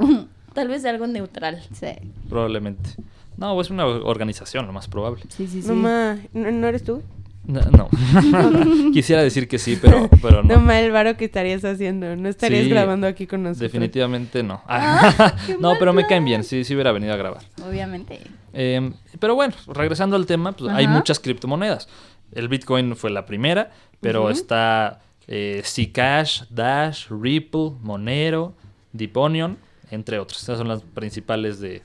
[0.53, 1.61] Tal vez sea algo neutral.
[1.73, 1.87] sí,
[2.29, 2.89] probablemente.
[3.37, 5.23] No, es una organización, lo más probable.
[5.29, 5.61] sí, sí.
[5.63, 5.67] sí.
[5.67, 7.01] No, ma, ¿no, no eres tú?
[7.45, 7.59] No.
[7.71, 7.89] no.
[8.93, 10.55] Quisiera decir que sí, pero, pero no.
[10.55, 12.15] No mal el varo que estarías haciendo.
[12.15, 13.59] No estarías Sí, grabando aquí con nosotros.
[13.71, 14.61] Definitivamente no.
[14.67, 16.43] Ah, no, pero me caen bien.
[16.43, 17.41] Sí, sí hubiera venido a grabar.
[17.67, 18.19] Obviamente.
[18.53, 21.89] Eh, pero bueno, regresando al tema, pues, hay muchas criptomonedas.
[22.31, 28.53] El Bitcoin fue la primera, pero está eh, Zcash, Dash, Ripple, Monero,
[28.93, 29.57] Deeponion,
[29.91, 30.39] entre otras.
[30.41, 31.81] Estas son las principales de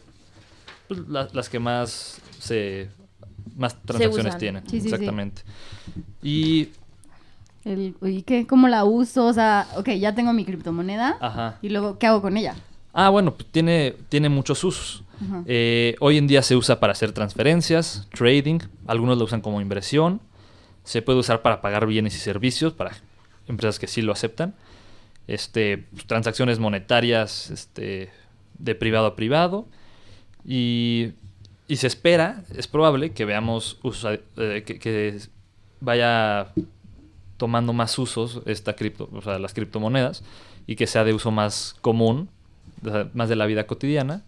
[0.87, 2.89] pues, la- las que más se
[3.57, 4.39] más transacciones usan.
[4.39, 4.63] tienen.
[4.65, 4.95] Sí, sí, sí.
[4.95, 5.43] exactamente.
[6.23, 6.69] Y
[7.65, 8.47] El, ¿Y qué?
[8.47, 9.27] ¿Cómo la uso?
[9.27, 11.17] O sea, ok, ya tengo mi criptomoneda.
[11.21, 11.59] ajá.
[11.63, 12.55] ¿Y luego qué hago con ella?
[12.93, 15.05] Ah, bueno, pues tiene, tiene muchos usos.
[15.47, 20.21] Eh, hoy en día se usa para hacer transferencias, trading, algunos lo usan como inversión,
[20.85, 22.93] se puede usar para pagar bienes y servicios, para
[23.49, 24.55] empresas que sí lo aceptan,
[25.27, 28.11] este, pues, transacciones monetarias este,
[28.59, 29.67] de privado a privado,
[30.45, 31.13] y,
[31.69, 33.79] y se espera, es probable que veamos
[34.37, 35.21] eh, que, que
[35.81, 36.49] vaya
[37.37, 40.25] tomando más usos esta cripto, o sea, las criptomonedas,
[40.67, 42.31] y que sea de uso más común,
[43.13, 44.25] más de la vida cotidiana,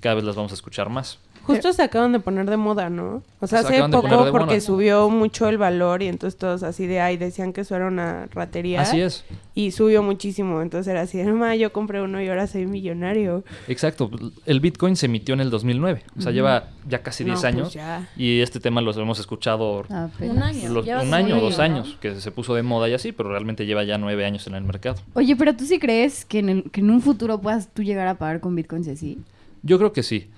[0.00, 1.18] cada vez las vamos a escuchar más.
[1.46, 3.22] Justo se acaban de poner de moda, ¿no?
[3.40, 4.60] O sea, Se hace poco de porque moda.
[4.60, 8.26] subió mucho el valor y entonces todos así de ay decían que eso era una
[8.32, 8.80] ratería.
[8.80, 10.62] Así es, Y subió muchísimo.
[10.62, 13.44] Entonces era así de "Ma, yo compré uno y ahora soy millonario.
[13.68, 14.10] exacto.
[14.46, 17.54] El Bitcoin se emitió en el 2009, o sea, lleva ya casi 10 No, pues
[17.54, 18.08] años, ya.
[18.16, 20.36] y este tema lo hemos escuchado Apenas.
[20.36, 20.68] Un año.
[20.70, 21.80] los- un año dos año, ¿no?
[21.82, 24.54] años, que se puso de moda y así, pero realmente lleva ya nueve años en
[24.54, 24.96] el mercado.
[25.14, 28.06] Oye, pero tú sí crees que en, el- que en un futuro puedas tú llegar
[28.08, 29.18] a pagar con bitcoins así?
[29.62, 30.28] Yo creo que sí.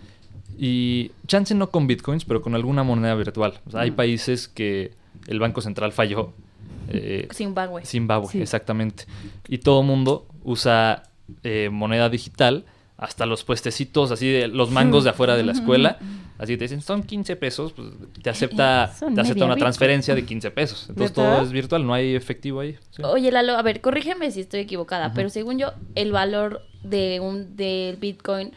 [0.58, 3.60] Y chance no con bitcoins, pero con alguna moneda virtual.
[3.66, 4.92] O sea, hay países que
[5.26, 6.32] el Banco Central falló.
[6.88, 7.84] eh, Zimbabue.
[7.84, 8.40] Zimbabue, Sí.
[8.40, 9.04] exactamente.
[9.48, 11.02] Y todo mundo usa
[11.42, 12.64] eh, moneda digital,
[12.96, 15.98] hasta los puestecitos, así de los mangos de afuera de la escuela.
[16.38, 17.88] Así te dicen, son 15 pesos, pues
[18.22, 20.86] te acepta, Son te acepta una transferencia de 15 pesos.
[20.88, 22.76] Entonces todo es virtual, no hay efectivo ahí.
[22.90, 23.02] sí.
[23.02, 27.56] Oye, Lalo, a ver, corrígeme si estoy equivocada, pero según yo, el valor de un
[27.56, 28.52] del Bitcoin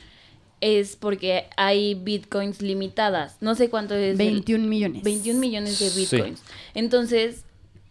[0.61, 3.37] es porque hay Bitcoins limitadas.
[3.41, 4.11] No sé cuánto es.
[4.11, 5.03] el- 21 millones.
[5.03, 5.99] 21 millones de Sí.
[6.15, 6.41] Bitcoins.
[6.73, 7.43] Entonces,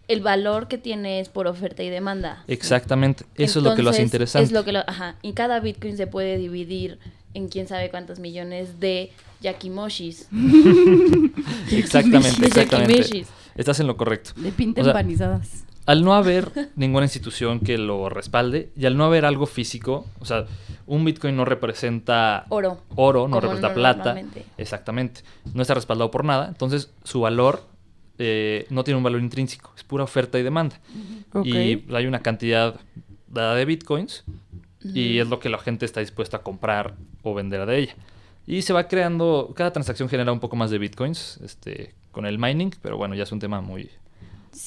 [0.09, 2.45] el valor que tiene es por oferta y demanda.
[2.49, 4.45] Exactamente, eso es lo que lo hace interesante.
[4.47, 6.99] Es lo que lo, ajá, y cada Bitcoin se puede dividir
[7.35, 10.29] en quién sabe cuántos millones de Yakimoshis.
[11.71, 12.95] Exactamente, De exactamente.
[12.97, 13.29] Yakimishis.
[13.57, 14.31] Estás en lo correcto.
[14.37, 15.65] De pinta O sea, empanizadas.
[15.89, 20.25] Al no haber ninguna institución que lo respalde y al no haber algo físico, o
[20.27, 20.45] sea,
[20.87, 22.83] un Bitcoin no representa Oro.
[22.95, 24.21] oro, no Como representa no- plata,
[24.59, 25.23] exactamente,
[25.55, 27.63] no está respaldado por nada, entonces su valor
[28.19, 30.79] eh, no tiene un valor intrínseco, es pura oferta y demanda.
[31.45, 32.79] Y hay una cantidad
[33.29, 34.25] dada de Bitcoins
[34.85, 37.97] y es lo que la gente está dispuesta a comprar o vender de ella.
[38.47, 42.39] Y se va creando, cada transacción genera un poco más de Bitcoins este, con el
[42.39, 43.89] mining, pero bueno, ya es un tema muy,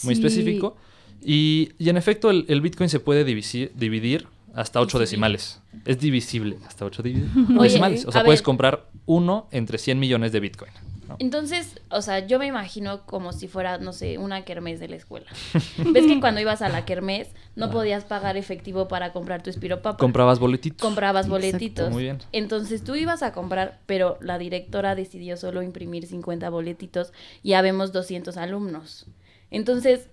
[0.03, 0.21] muy Sí.
[0.25, 0.77] específico.
[1.23, 5.62] Y, y en efecto, el, el Bitcoin se puede divisi- dividir hasta 8 decimales.
[5.86, 7.23] Es divisible hasta 8 Oye,
[7.63, 8.05] decimales.
[8.05, 8.45] O sea, puedes ver.
[8.45, 10.71] comprar uno entre 100 millones de Bitcoin.
[11.07, 11.15] ¿no?
[11.19, 14.95] Entonces, o sea, yo me imagino como si fuera, no sé, una kermés de la
[14.95, 15.27] escuela.
[15.77, 19.97] ¿Ves que cuando ibas a la kermés no podías pagar efectivo para comprar tu espiropapa?
[19.97, 20.81] Comprabas boletitos.
[20.81, 21.47] Comprabas Exacto.
[21.47, 21.91] boletitos.
[21.91, 22.19] Muy bien.
[22.31, 27.12] Entonces tú ibas a comprar, pero la directora decidió solo imprimir 50 boletitos
[27.43, 29.05] y ya vemos 200 alumnos.
[29.49, 30.10] Entonces,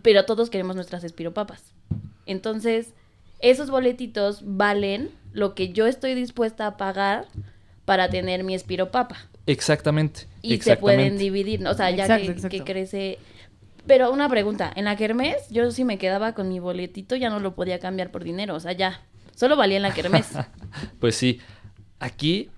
[0.00, 1.62] pero todos queremos nuestras espiropapas.
[2.26, 2.94] Entonces,
[3.40, 7.26] esos boletitos valen lo que yo estoy dispuesta a pagar
[7.84, 9.16] para tener mi espiropapa.
[9.46, 10.28] Exactamente.
[10.40, 11.70] Y se pueden dividir, ¿no?
[11.70, 12.56] o sea, ya Exacto, que, exacto.
[12.56, 13.18] que crece.
[13.86, 17.40] Pero una pregunta, en la kermés yo sí me quedaba con mi boletito, ya no
[17.40, 19.00] lo podía cambiar por dinero, o sea, ya,
[19.34, 20.30] solo valía en la kermés.
[21.00, 21.40] Pues sí,
[21.98, 22.48] aquí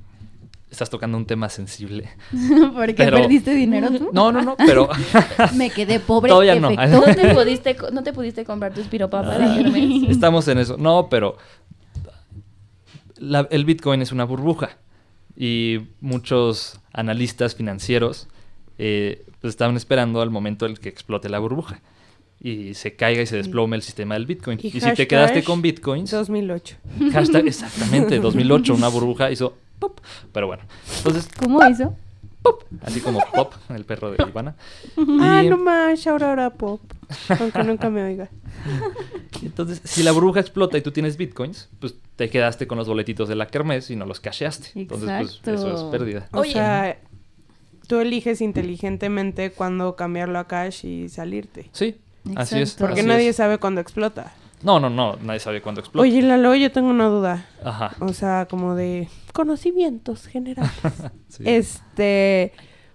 [0.74, 2.10] estás tocando un tema sensible.
[2.74, 4.10] ¿Porque Pero- perdiste dinero tú?
[4.12, 4.88] No, no, no, pero
[5.54, 6.28] Me quedé pobre.
[6.28, 6.70] Todavía no.
[6.70, 10.10] ¿No te pudiste, no te pudiste comprar tu espiropapa de kermés?
[10.10, 10.76] estamos en eso.
[10.76, 11.36] No, pero
[13.18, 14.76] la- el Bitcoin es una burbuja
[15.36, 18.28] y muchos analistas financieros
[18.78, 21.80] eh, pues estaban esperando al momento en el que explote la burbuja
[22.40, 24.58] y se caiga y se desplome el sistema del Bitcoin.
[24.62, 26.76] Y Y, si te quedaste con Bitcoins, 2008.
[27.12, 30.00] hashtag exactamente 2008 una burbuja hizo pop,
[30.32, 30.62] pero bueno.
[30.98, 31.94] Entonces, ¿Cómo hizo?
[32.82, 34.54] así como pop, el perro de Ivana.
[35.20, 36.80] Ah, Y- no más, ahora pop.
[37.40, 38.28] Aunque nunca me oiga.
[39.42, 43.28] Entonces, si la burbuja explota y tú tienes bitcoins, pues te quedaste con los boletitos
[43.28, 44.68] de la kermés y no los casheaste.
[44.78, 45.54] Entonces, pues Exacto.
[45.54, 46.28] eso es pérdida.
[46.32, 46.52] O Oye.
[46.52, 46.98] sea,
[47.86, 51.68] tú eliges inteligentemente cuándo cambiarlo a cash y salirte.
[51.72, 51.96] Sí,
[52.36, 52.74] así es.
[52.74, 53.36] Porque así nadie es.
[53.36, 54.32] sabe cuándo explota.
[54.64, 56.02] No, no, no, nadie sabe cuándo explota.
[56.02, 57.46] Oye, Lalo, yo tengo una duda.
[57.62, 57.94] Ajá.
[58.00, 60.70] O sea, como de conocimientos generales.
[61.28, 61.42] sí.
[61.46, 62.52] Este,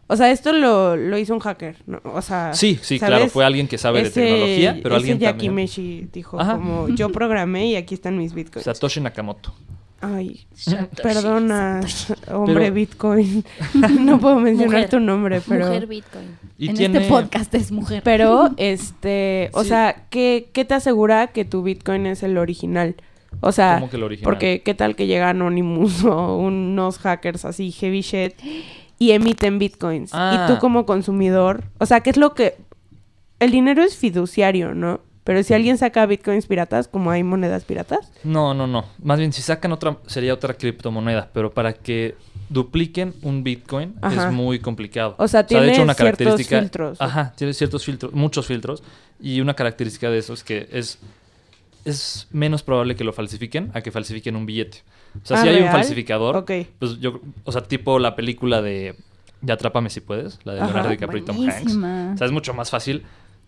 [0.07, 2.01] O sea, esto lo, lo hizo un hacker, ¿no?
[2.05, 3.15] O sea, Sí, sí, ¿sabes?
[3.15, 5.53] claro, fue alguien que sabe Ese- de tecnología, pero ese alguien Yaki también.
[5.55, 6.53] Meshi dijo Ajá.
[6.55, 8.65] como yo programé y aquí están mis bitcoins.
[8.65, 9.53] Satoshi Nakamoto.
[10.01, 11.81] Ay, Satoshi, perdona,
[12.31, 13.43] hombre Pero- Bitcoin.
[13.99, 14.89] no puedo mencionar Mujer.
[14.89, 16.37] tu nombre, pero Mujer Bitcoin.
[16.57, 16.97] Y en tiene...
[16.99, 18.01] este podcast es mujer.
[18.03, 19.69] pero este, o Sí.
[19.69, 22.95] sea, ¿qué, ¿qué te asegura que tu Bitcoin es el original?
[23.41, 24.23] O sea, ¿Cómo que el original?
[24.31, 28.33] porque qué tal que llega Anonymous o unos hackers así heavy shit
[28.97, 30.45] y emiten Bitcoins Ah.
[30.47, 32.55] y tú como consumidor, o sea, ¿qué es lo que
[33.39, 35.01] el dinero es fiduciario, ¿no?
[35.23, 38.85] Pero si alguien saca Bitcoins piratas, como hay monedas piratas, No, no, no.
[39.03, 42.15] Más bien, si sacan otra, sería otra criptomoneda, pero para que
[42.49, 44.27] dupliquen un Bitcoin Ajá.
[44.29, 45.15] es muy complicado.
[45.19, 46.99] O sea, tiene de hecho, una ciertos característica- filtros.
[47.01, 48.81] Ajá, tiene ciertos filtros, muchos filtros,
[49.19, 50.97] y una característica de eso es que es,
[51.85, 54.79] es menos probable que lo falsifiquen a que falsifiquen un billete.
[55.23, 56.51] O sea, Ah, si hay un falsificador, Ok.
[56.79, 58.95] pues yo, o sea, tipo la película de,
[59.41, 60.59] de Atrápame si puedes, la de.
[60.61, 61.75] Leonardo DiCaprio y Tom Hanks.
[61.75, 63.03] O sea, es mucho más fácil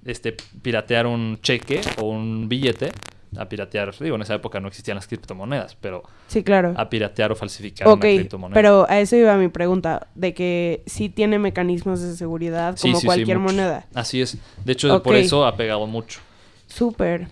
[0.06, 2.92] este, piratear un cheque o un billete
[3.38, 3.94] a piratear.
[4.00, 6.74] Digo, en esa época no existían las criptomonedas, pero sí, claro.
[6.76, 8.54] a piratear o falsificar Ok, una criptomoneda.
[8.54, 12.96] pero a eso iba mi pregunta, de que sí tiene mecanismos de seguridad Sí, como
[12.96, 13.56] sí, sí, cualquier muchos.
[13.56, 13.86] moneda.
[13.94, 14.38] Así es.
[14.66, 16.20] De hecho, por eso ha pegado mucho.
[16.68, 17.28] Súper.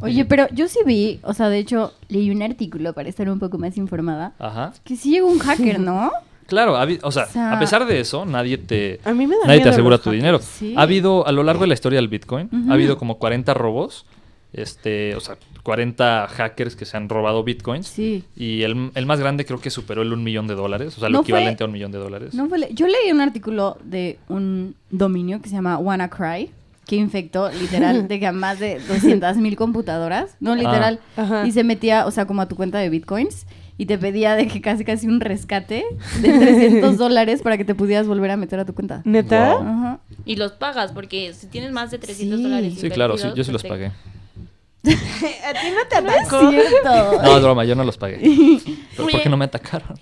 [0.00, 3.40] Oye, pero yo sí vi, o sea, de hecho, leí un artículo para estar un
[3.40, 4.72] poco más informada, Ajá.
[4.84, 6.12] que sí llegó un hacker, ¿no?
[6.48, 9.36] Claro, ha o, sea, O sea- a pesar de eso, nadie te, A mí me
[9.36, 10.40] da nadie te asegura tu dinero.
[10.40, 10.74] Sí.
[10.76, 14.04] Ha habido, a lo largo de la historia del Bitcoin, ha habido como 40 robos,
[14.52, 17.86] este, o sea, 40 hackers que se han robado Bitcoins.
[17.86, 18.24] Sí.
[18.34, 21.08] Y el, el más grande creo que superó el un millón de dólares, o sea,
[21.10, 22.34] No lo fue- equivalente a un millón de dólares.
[22.34, 26.50] No fue Yo leí un artículo de un dominio que se llama WannaCry,
[26.86, 31.46] que infectó literal de que a más de 200 mil computadoras, no literal, Ah, ajá.
[31.46, 33.46] y se metía, o sea, como a tu cuenta de bitcoins
[33.78, 35.84] y te pedía de que casi casi un rescate
[36.20, 39.00] de 300 dólares para que te pudieras volver a meter a tu cuenta.
[39.04, 39.54] ¿Neta?
[39.54, 39.62] Wow.
[39.66, 40.00] Ajá.
[40.26, 42.42] Y los pagas, porque si tienes más de 300 Sí.
[42.42, 42.74] dólares.
[42.78, 43.86] Sí, claro, sí, yo sí los te- pagué.
[44.84, 46.50] ¿A ti no te No es atacó?
[46.50, 47.22] cierto.
[47.22, 48.18] No, es broma, yo no los pagué.
[48.96, 49.12] ¿Pero Oye.
[49.12, 49.98] por qué no me atacaron?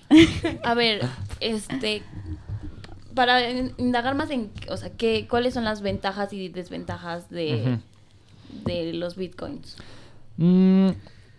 [0.64, 1.02] A ver,
[1.40, 2.02] este.
[3.14, 4.50] Para in- indagar más en.
[4.68, 7.78] O sea, ¿qué, ¿cuáles son las ventajas y desventajas de,
[8.64, 9.76] de los bitcoins?
[10.36, 10.88] Mm,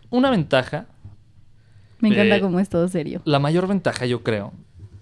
[0.10, 0.88] una ventaja,
[2.00, 3.22] Me encanta Eh, cómo es todo serio.
[3.26, 4.54] la mayor ventaja yo creo,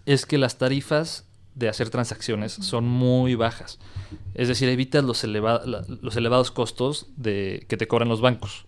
[0.05, 3.79] es que las tarifas de hacer transacciones son muy bajas.
[4.33, 8.65] Es decir, evitas los, eleva- la- los elevados costos de, que te cobran los bancos.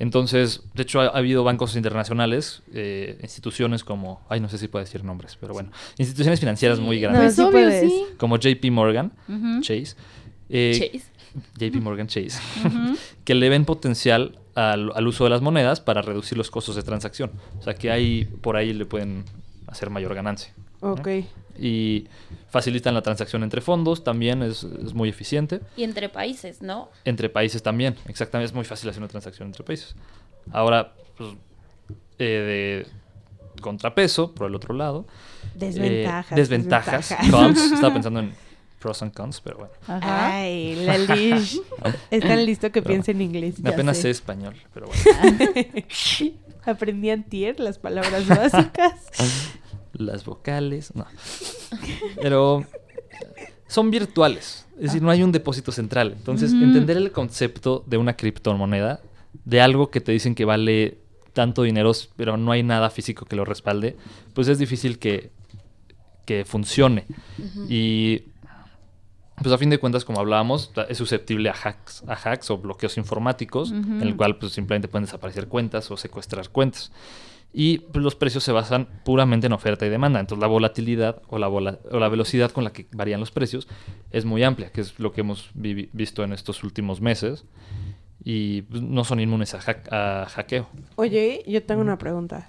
[0.00, 4.66] Entonces, de hecho, ha, ha habido bancos internacionales, eh, instituciones como, ay, no sé si
[4.68, 7.92] puedo decir nombres, pero bueno, instituciones financieras muy No, grandes, sí obvio, puedes.
[7.92, 8.02] sí.
[8.18, 9.12] como JP Morgan.
[9.60, 9.94] Chase,
[10.48, 11.10] eh, Chase.
[11.58, 12.40] JP Morgan Chase,
[13.24, 16.82] que le ven potencial al, al uso de las monedas para reducir los costos de
[16.82, 17.30] transacción.
[17.60, 19.24] O sea, que ahí, por ahí le pueden
[19.66, 20.52] hacer mayor ganancia.
[20.80, 21.08] Ok.
[21.58, 22.06] Y
[22.48, 25.60] facilitan la transacción entre fondos, también es, es muy eficiente.
[25.76, 26.90] Y entre países, ¿no?
[27.04, 29.94] Entre países también, exactamente, es muy fácil hacer una transacción entre países.
[30.52, 31.30] Ahora, pues,
[32.18, 35.06] eh, de contrapeso, por el otro lado.
[35.54, 37.08] Desventajas, eh, desventajas.
[37.10, 37.30] desventajas.
[37.30, 37.72] Cons.
[37.72, 38.32] Estaba pensando en
[38.86, 39.72] pros and cons, pero bueno.
[39.88, 40.36] Ajá.
[40.36, 41.60] Ay, la Lish.
[42.08, 43.56] Es tan listo que Pero piensa en inglés.
[43.58, 44.02] Ya Apenas sé.
[44.02, 45.54] sé español, pero bueno.
[46.64, 48.94] Aprendí antier las palabras básicas.
[49.92, 51.04] Las vocales, no.
[52.22, 52.64] Pero
[53.66, 54.66] son virtuales.
[54.76, 56.12] Es decir, no hay un depósito central.
[56.16, 59.00] Entonces, entender el concepto de una criptomoneda,
[59.44, 60.98] de algo que te dicen que vale
[61.32, 63.96] tanto dinero, pero no hay nada físico que lo respalde,
[64.32, 65.30] pues es difícil que,
[66.24, 67.04] que funcione.
[67.68, 68.22] Y
[69.42, 72.96] pues a fin de cuentas, como hablábamos, es susceptible a hacks, a hacks o bloqueos
[72.96, 73.78] informáticos, Ujú.
[73.92, 76.90] en el cual pues simplemente pueden desaparecer cuentas o secuestrar cuentas.
[77.52, 80.20] Y pues, los precios se basan puramente en oferta y demanda.
[80.20, 83.66] Entonces la volatilidad o la, vola- o la velocidad con la que varían los precios
[84.10, 87.44] es muy amplia, que es lo que hemos vivi- visto en estos últimos meses.
[88.24, 90.66] Y pues, no son inmunes a, hack- a hackeo.
[90.96, 92.48] Oye, yo tengo una pregunta.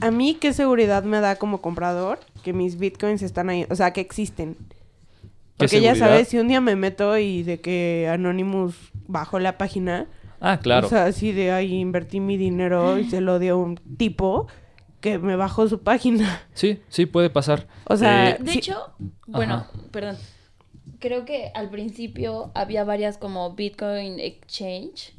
[0.00, 3.66] ¿A mí qué seguridad me da como comprador que mis bitcoins están ahí?
[3.70, 4.56] O sea, que existen.
[5.58, 8.74] ¿Qué Porque ya sabes, si un día me meto y de que Anonymous
[9.08, 10.06] bajó la página,
[10.40, 10.86] Ah, claro.
[10.86, 14.46] o sea, así de ahí invertí mi dinero y se lo dio a un tipo
[15.00, 16.42] que me bajó su página.
[16.54, 17.66] sí, sí, puede pasar.
[17.86, 18.58] O sea, Eh, De Sí.
[18.58, 18.92] hecho,
[19.26, 19.70] bueno, Ajá.
[19.90, 20.16] perdón.
[21.00, 25.12] Creo que al principio había varias como Bitcoin Exchange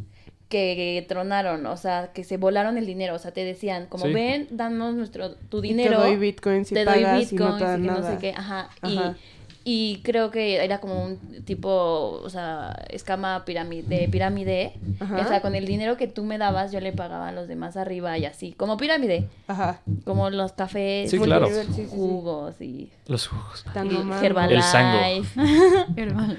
[0.49, 4.13] que tronaron, o sea, que se volaron el dinero, o sea, te decían como Sí.
[4.13, 5.97] ven, danos nuestro tu y dinero.
[6.02, 7.99] te doy bitcoins y te doy pagas y no te dan nada.
[7.99, 8.69] no sé qué, ajá.
[8.82, 9.15] Ajá.
[9.17, 9.38] Y,
[9.71, 14.73] Y creo que era como un tipo, o sea, escama pirámide, de pirámide.
[14.99, 15.17] Ajá.
[15.19, 17.77] O sea, con el dinero que tú me dabas, yo le pagaba a los demás
[17.77, 18.53] arriba y así.
[18.58, 19.27] Como pirámide.
[19.47, 19.82] Ajá.
[20.05, 21.45] Como los cafés, Sí, claro.
[21.45, 21.88] Sí, sí, sí.
[21.88, 23.63] jugos y, Los jugos.
[23.75, 24.25] y.
[24.25, 24.55] Herbalife.
[24.55, 24.99] El sango.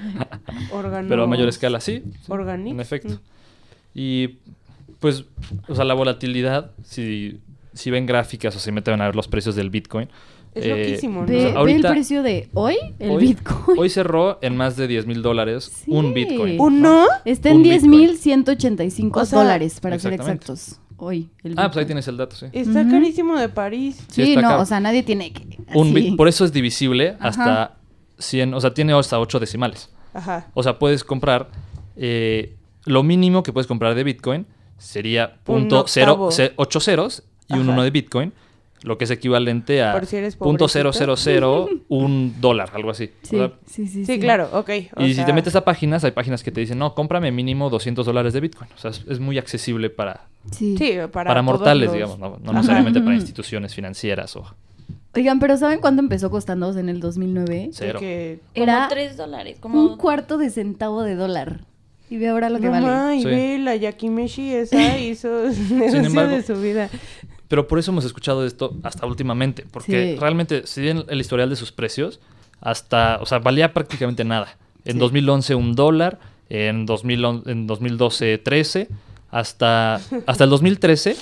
[0.72, 1.08] Órganos.
[1.08, 2.02] Pero a mayor escala, sí.
[2.24, 2.72] sí, Organic.
[2.72, 3.20] En efecto.
[3.94, 4.38] Y
[4.98, 5.24] pues,
[5.68, 7.38] o sea, la volatilidad, si,
[7.74, 10.08] si ven gráficas o si meten a ver los precios del Bitcoin.
[10.54, 11.26] Es eh, loquísimo, ¿no?
[11.26, 13.78] Ve, O sea, ve ahorita- el precio de hoy, el hoy- Bitcoin.
[13.78, 15.90] Hoy cerró en más de 10 mil dólares Sí.
[15.92, 16.60] un Bitcoin.
[16.60, 17.06] ¿Uno?
[17.24, 17.90] Está en un Bitcoin.
[17.92, 20.80] 10.185 O sea, dólares, para ser exactos.
[20.96, 22.46] Hoy, el Ah, pues ahí tienes el dato, sí.
[22.52, 24.04] Está carísimo de París.
[24.08, 24.62] Sí, no, caro.
[24.62, 25.58] o sea, nadie tiene que...
[25.74, 27.28] Un bit- por eso es divisible Ajá.
[27.28, 27.76] hasta
[28.18, 29.88] 100, o sea, tiene hasta 8 decimales.
[30.12, 30.48] Ajá.
[30.52, 31.48] O sea, puedes comprar,
[31.96, 37.54] eh, lo mínimo que puedes comprar de Bitcoin sería Un punto cero, ocho ceros y
[37.54, 37.68] un.
[37.68, 38.32] 1 de Bitcoin,
[38.82, 40.92] lo que es equivalente a si eres punto pobrecito.
[40.92, 43.10] cero cero cero un dólar, algo así.
[43.22, 44.70] Sí, O sea, sí, sí, Sí, claro, ok.
[44.96, 47.68] o y si te metes a páginas, hay páginas que te dicen, no, cómprame mínimo
[47.70, 48.70] 200 dólares de Bitcoin.
[48.74, 50.76] O sea, es, es muy accesible para, Sí.
[50.78, 52.52] Sí, para, mortales, los- digamos, no, no Ajá.
[52.54, 54.44] necesariamente para instituciones financieras o
[55.14, 57.54] Oigan, pero ¿saben cuánto empezó costando en el 2009?
[57.54, 57.98] de cero.
[58.00, 59.58] que- Como Era tres dólares.
[59.60, 59.82] Como...
[59.82, 61.60] un cuarto de centavo de dólar.
[62.08, 62.86] Y ve ahora lo que No vale.
[62.86, 63.26] ma, y Sí.
[63.28, 65.28] ve, la Yakimeshi esa hizo
[65.70, 66.88] negocio embargo- de su vida.
[67.50, 70.20] Pero por eso hemos escuchado esto hasta últimamente, porque Sí.
[70.20, 72.20] realmente, si bien el historial de sus precios,
[72.60, 74.56] hasta, o sea, valía prácticamente nada.
[74.84, 74.98] En Sí.
[75.00, 78.88] 2011 un dólar, en, 2011 en 2012 13,
[79.32, 81.16] hasta, hasta el 2013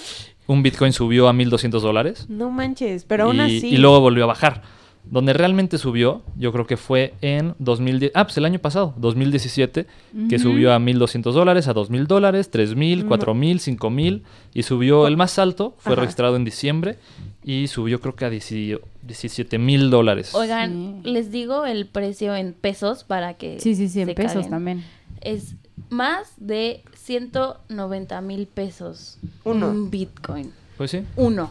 [0.47, 3.69] un Bitcoin subió a 1.200 dólares No manches, pero aún y, así.
[3.69, 4.63] y luego volvió a bajar.
[5.11, 9.87] Donde realmente subió, yo creo que fue en 2010, ah, pues el año pasado, 2017,
[10.29, 10.43] que Ujú.
[10.51, 13.09] subió a 1.200 dólares, a 2.000 dólares, 3.000, No.
[13.09, 14.23] 4.000, 5.000
[14.55, 16.03] y subió el más alto, fue Ajá.
[16.03, 16.99] registrado en diciembre
[17.43, 20.35] y subió creo que a 17.000 dólares.
[20.35, 21.11] Oigan, Sí.
[21.11, 23.61] les digo el precio en pesos para que.
[23.61, 24.85] Sí, sí, sí, en pesos también.
[25.23, 25.55] Es
[25.91, 29.19] más de 190 mil pesos.
[29.45, 29.71] Uno.
[29.71, 30.53] Un Bitcoin.
[30.77, 31.51] Pues sí, Uno.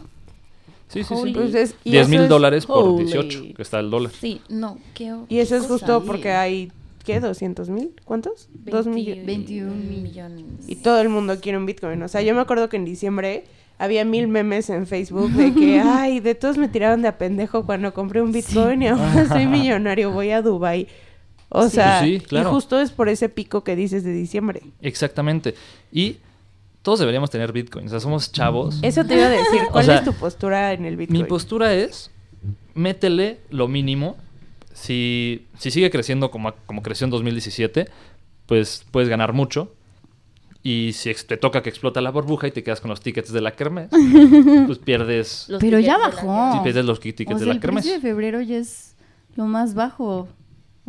[0.87, 1.15] Sí, sí.
[1.15, 1.57] Sí.
[1.57, 3.05] Es- y 10 eso mil es- dólares por Holy.
[3.05, 4.11] 18, que está el dólar.
[4.19, 5.15] Sí, no, qué.
[5.29, 6.71] Y eso es justo porque hay,
[7.05, 7.21] ¿qué?
[7.21, 7.91] ¿200 mil?
[8.05, 8.49] ¿Cuántos?
[8.53, 9.25] Dos 20 millones.
[9.25, 10.45] 21 millones.
[10.67, 12.01] Y todo el mundo quiere un Bitcoin.
[12.03, 13.45] O sea, yo me acuerdo que en diciembre
[13.79, 17.65] había mil memes en Facebook de que, ay, de todos me tiraron de a pendejo
[17.65, 20.87] cuando compré un Bitcoin y ahora soy millonario, voy a Dubai.
[21.49, 21.75] O Sí.
[21.75, 22.49] sea, Pues sí, claro.
[22.49, 24.63] y justo es por ese pico que dices de diciembre.
[24.81, 25.55] Exactamente.
[25.93, 26.17] Y
[26.87, 27.87] todos deberíamos tener Bitcoin.
[27.87, 28.79] O sea, somos chavos.
[28.81, 29.59] Eso te iba a decir.
[29.73, 31.21] ¿Cuál sea, es tu postura en el Bitcoin?
[31.21, 32.11] Mi postura es,
[32.75, 34.15] métele lo mínimo.
[34.71, 37.89] Si, si sigue creciendo como, como creció en 2017,
[38.45, 39.73] pues puedes ganar mucho.
[40.63, 43.41] Y si te toca que explota la burbuja y te quedas con los tickets de
[43.41, 43.89] la kermés,
[44.65, 46.53] pues pierdes, Los Pero ya bajó.
[46.53, 47.83] sí, pierdes los tickets O de la el kermés.
[47.83, 48.95] precio de febrero ya es
[49.35, 50.29] lo más bajo.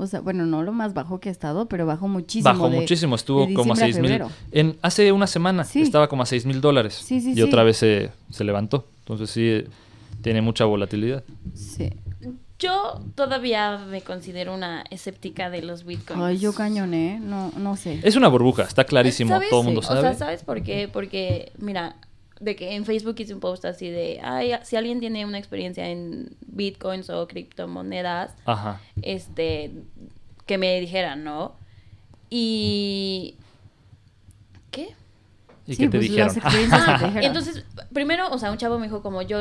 [0.00, 2.44] O sea, bueno, no lo más bajo que ha estado, pero bajó muchísimo.
[2.54, 4.32] Bajó de- muchísimo, estuvo de como a diciembre 6 mil.
[4.52, 5.82] En, hace una semana Sí.
[5.82, 6.94] estaba como a 6 mil dólares.
[6.94, 7.42] Sí, sí, y sí.
[7.42, 8.86] otra vez se, se levantó.
[9.00, 9.68] Entonces sí, eh,
[10.22, 11.24] tiene mucha volatilidad.
[11.52, 11.90] Sí.
[12.60, 16.22] Yo todavía me considero una escéptica de los bitcoins.
[16.22, 18.00] Ay, yo cañoné, no, no sé.
[18.02, 19.48] Es una burbuja, está clarísimo, ¿Sabes?
[19.50, 20.00] todo el mundo O sabe.
[20.00, 20.88] sea, ¿sabes por qué?
[20.92, 21.94] Porque, mira,
[22.40, 25.88] de que en Facebook hice un post así de, ay, si alguien tiene una experiencia
[25.88, 28.80] en bitcoins o criptomonedas, Ajá.
[29.02, 29.72] este,
[30.46, 31.56] que me dijeran, ¿no?
[32.30, 33.36] Y...
[34.70, 34.94] ¿Qué?
[35.66, 36.26] ¿Y Sí, qué te pues, dijeron?
[36.28, 37.24] las experiencias que te Ah, dijeron.
[37.24, 39.40] entonces, primero, o sea, un chavo me dijo como yo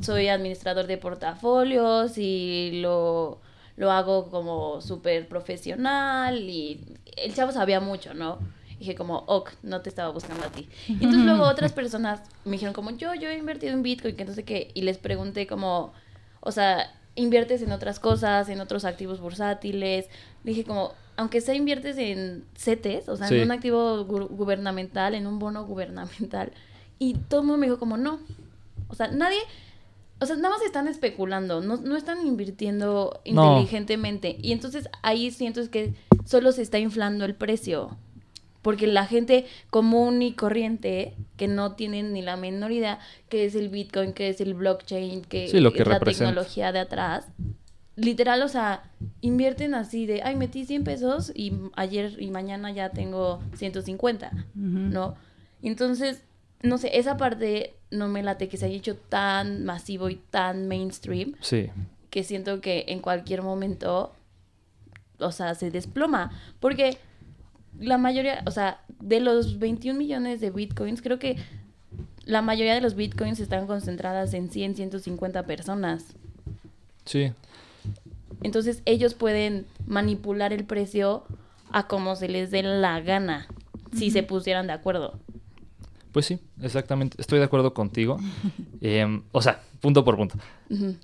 [0.00, 3.40] soy administrador de portafolios y lo,
[3.76, 6.80] lo hago como súper profesional y
[7.16, 8.38] el chavo sabía mucho, ¿no?
[8.80, 10.68] Dije como, ok, no te estaba buscando a ti.
[10.88, 14.24] Y entonces luego otras personas me dijeron como, yo, yo he invertido en Bitcoin, que
[14.24, 15.92] no sé qué, y les pregunté como,
[16.40, 20.06] o sea, inviertes en otras cosas, en otros activos bursátiles.
[20.44, 23.36] Dije como, aunque sea inviertes en CETES, o sea, Sí.
[23.36, 26.50] en un activo gu- gubernamental, en un bono gubernamental.
[26.98, 28.18] Y todo el mundo me dijo como, no.
[28.88, 29.38] O sea, nadie...
[30.22, 33.52] O sea, nada más están especulando, no, no están invirtiendo No.
[33.52, 34.36] inteligentemente.
[34.42, 35.94] Y entonces ahí siento que
[36.26, 37.96] solo se está inflando el precio.
[38.62, 42.98] Porque la gente común y corriente, que no tienen ni la menor idea
[43.30, 46.26] qué es el Bitcoin, qué es el blockchain, qué Sí, lo que es la representa.
[46.30, 47.26] tecnología de atrás,
[47.96, 48.82] literal, o sea,
[49.22, 54.44] invierten así de, ay, metí 100 pesos y ayer y mañana ya tengo 150, Ujú.
[54.54, 55.14] ¿no?
[55.62, 56.22] Entonces,
[56.62, 60.68] no sé, esa parte no me late que se haya hecho tan masivo y tan
[60.68, 61.70] mainstream Sí.
[62.10, 64.12] que siento que en cualquier momento,
[65.18, 66.30] o sea, se desploma.
[66.60, 66.98] Porque
[67.78, 71.36] la mayoría, o sea, de los 21 millones de bitcoins, creo que
[72.24, 76.14] la mayoría de los bitcoins están concentradas en 100, 150 personas.
[77.04, 77.32] Sí.
[78.42, 81.24] Entonces ellos pueden manipular el precio
[81.70, 83.46] a como se les dé la gana,
[83.96, 85.18] si se pusieran de acuerdo.
[86.12, 87.16] Pues sí, exactamente.
[87.20, 88.18] Estoy de acuerdo contigo.
[88.80, 90.38] Em, o sea, punto por punto.
[90.70, 90.96] Ujú.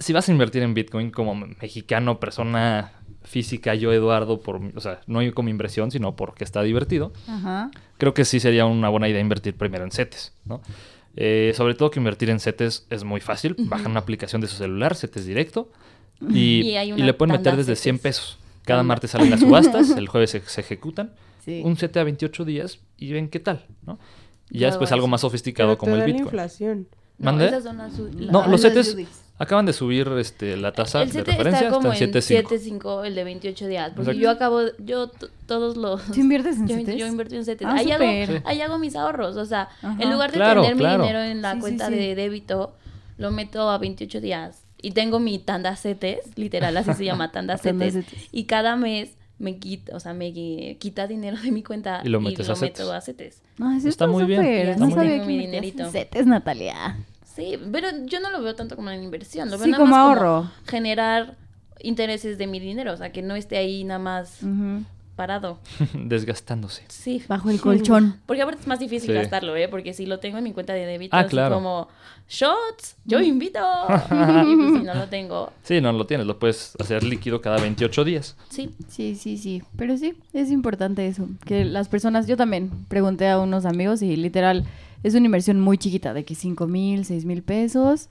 [0.00, 2.92] Si vas a invertir en Bitcoin como mexicano, persona
[3.22, 7.70] física, yo Eduardo, por, o sea, no como inversión, sino porque está divertido, Ajá.
[7.98, 10.62] creo que sí sería una buena idea invertir primero en CETES, ¿no?
[11.16, 13.56] Eh, sobre todo que invertir en CETES es muy fácil.
[13.58, 15.70] Bajan una aplicación de su celular, CETES directo,
[16.30, 17.80] y, Y le pueden meter desde CETES.
[17.82, 18.38] 100 pesos.
[18.64, 21.12] Cada martes salen las subastas, el jueves se, se ejecutan.
[21.44, 21.62] Sí.
[21.64, 23.98] Un CETE a 28 días y ven qué tal, ¿no?
[24.50, 26.24] Y ya después algo más sofisticado Pero como el Bitcoin.
[26.24, 26.88] inflación.
[27.18, 28.96] No, esas son las No, las- los CETES.
[29.38, 32.80] Acaban de subir este, la tasa el de referencia está como hasta en 7.5.
[32.80, 33.88] 7.5, el de 28 días.
[33.94, 34.20] Porque Exacto.
[34.20, 35.10] yo acabo, yo
[35.46, 36.02] todos los...
[36.06, 36.96] ¿Tú inviertes en yo, CETES?
[36.96, 37.66] yo invertí en CETES.
[37.68, 38.04] Ah, ahí, hago.
[38.04, 38.42] Sí.
[38.44, 39.36] ahí hago mis ahorros.
[39.36, 39.96] O sea, Ajá.
[40.00, 40.98] en lugar de Claro, tener claro.
[41.02, 41.94] mi dinero en la Sí, cuenta sí.
[41.94, 42.74] de débito,
[43.16, 44.64] lo meto a 28 días.
[44.80, 48.04] Y tengo mi tanda CETES, literal, así se llama, tanda CETES.
[48.32, 50.32] Y cada mes me quita, o sea, me
[50.80, 52.88] quita dinero de mi cuenta Y lo metes a meto CETES.
[52.90, 53.42] a CETES.
[53.58, 55.22] No, eso Está muy bien, está No muy sabía bien.
[55.22, 55.90] que Mi dinerito.
[55.90, 56.96] CETES, Natalia.
[57.38, 59.96] Sí, pero yo no lo veo tanto como una inversión, lo veo Sí, nada como
[59.96, 60.50] más ahorro.
[60.66, 61.36] generar
[61.80, 64.40] intereses de mi dinero, o sea, que no esté ahí nada más
[65.14, 65.58] parado.
[65.94, 66.84] Desgastándose.
[66.88, 67.22] Sí.
[67.28, 68.20] Bajo el colchón.
[68.26, 69.14] Porque aparte es más difícil Sí.
[69.14, 69.68] gastarlo, ¿eh?
[69.68, 71.56] Porque si lo tengo en mi cuenta de débito, Ah, así claro.
[71.56, 71.88] como
[72.28, 73.58] shots, yo invito.
[73.88, 77.58] y pues, si no lo tengo, Sí, no lo tienes, lo puedes hacer líquido cada
[77.60, 78.36] 28 días.
[78.48, 78.70] sí.
[78.88, 79.62] Sí, sí, sí.
[79.76, 81.28] Pero sí, es importante eso.
[81.44, 84.64] Que las personas, yo también pregunté a unos amigos y literal
[85.02, 88.08] es una inversión muy chiquita, de que 5 mil, 6 mil pesos.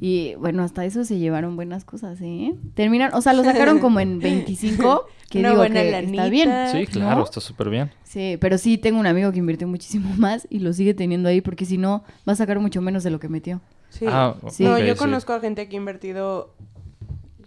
[0.00, 2.54] Y bueno, hasta eso se llevaron buenas cosas, ¿eh?
[2.74, 6.12] Terminan, o sea, lo sacaron como en 25, que Una digo buena que lanita.
[6.26, 6.50] está bien.
[6.70, 7.24] Sí, claro, ¿no?
[7.24, 7.90] está súper bien.
[8.04, 11.40] Sí, pero sí tengo un amigo que invirtió muchísimo más y lo sigue teniendo ahí
[11.40, 13.60] porque si no va a sacar mucho menos de lo que metió.
[13.90, 14.04] Sí.
[14.06, 14.62] Ah, Sí.
[14.62, 14.98] No, yo sí.
[14.98, 16.54] conozco a gente que ha invertido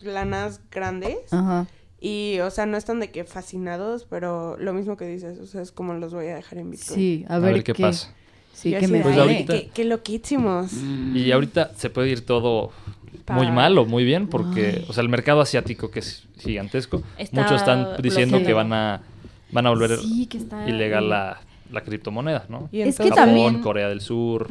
[0.02, 1.32] lanas grandes.
[1.32, 1.68] Ajá.
[2.00, 5.62] Y, o sea, no están de que fascinados, pero lo mismo que dices, o sea,
[5.62, 6.96] es como los voy a dejar en Bitcoin.
[7.00, 8.14] Sí, a A ver, ver qué pasa.
[8.62, 9.22] Sí, Y que me Pues dé.
[9.22, 10.72] "Ay, ahorita- qué, qué loquísimos.
[11.16, 12.72] Y ahorita se puede ir todo
[13.34, 14.86] muy mal o muy bien porque, Ay.
[14.88, 19.02] o sea, el mercado asiático que es gigantesco, Está muchos están diciendo que van a
[19.52, 21.40] van a volver Sí, que está ilegal la,
[21.72, 22.70] la criptomoneda, ¿no?
[22.72, 24.50] Y Es que entonces- Japón, también- Corea del Sur,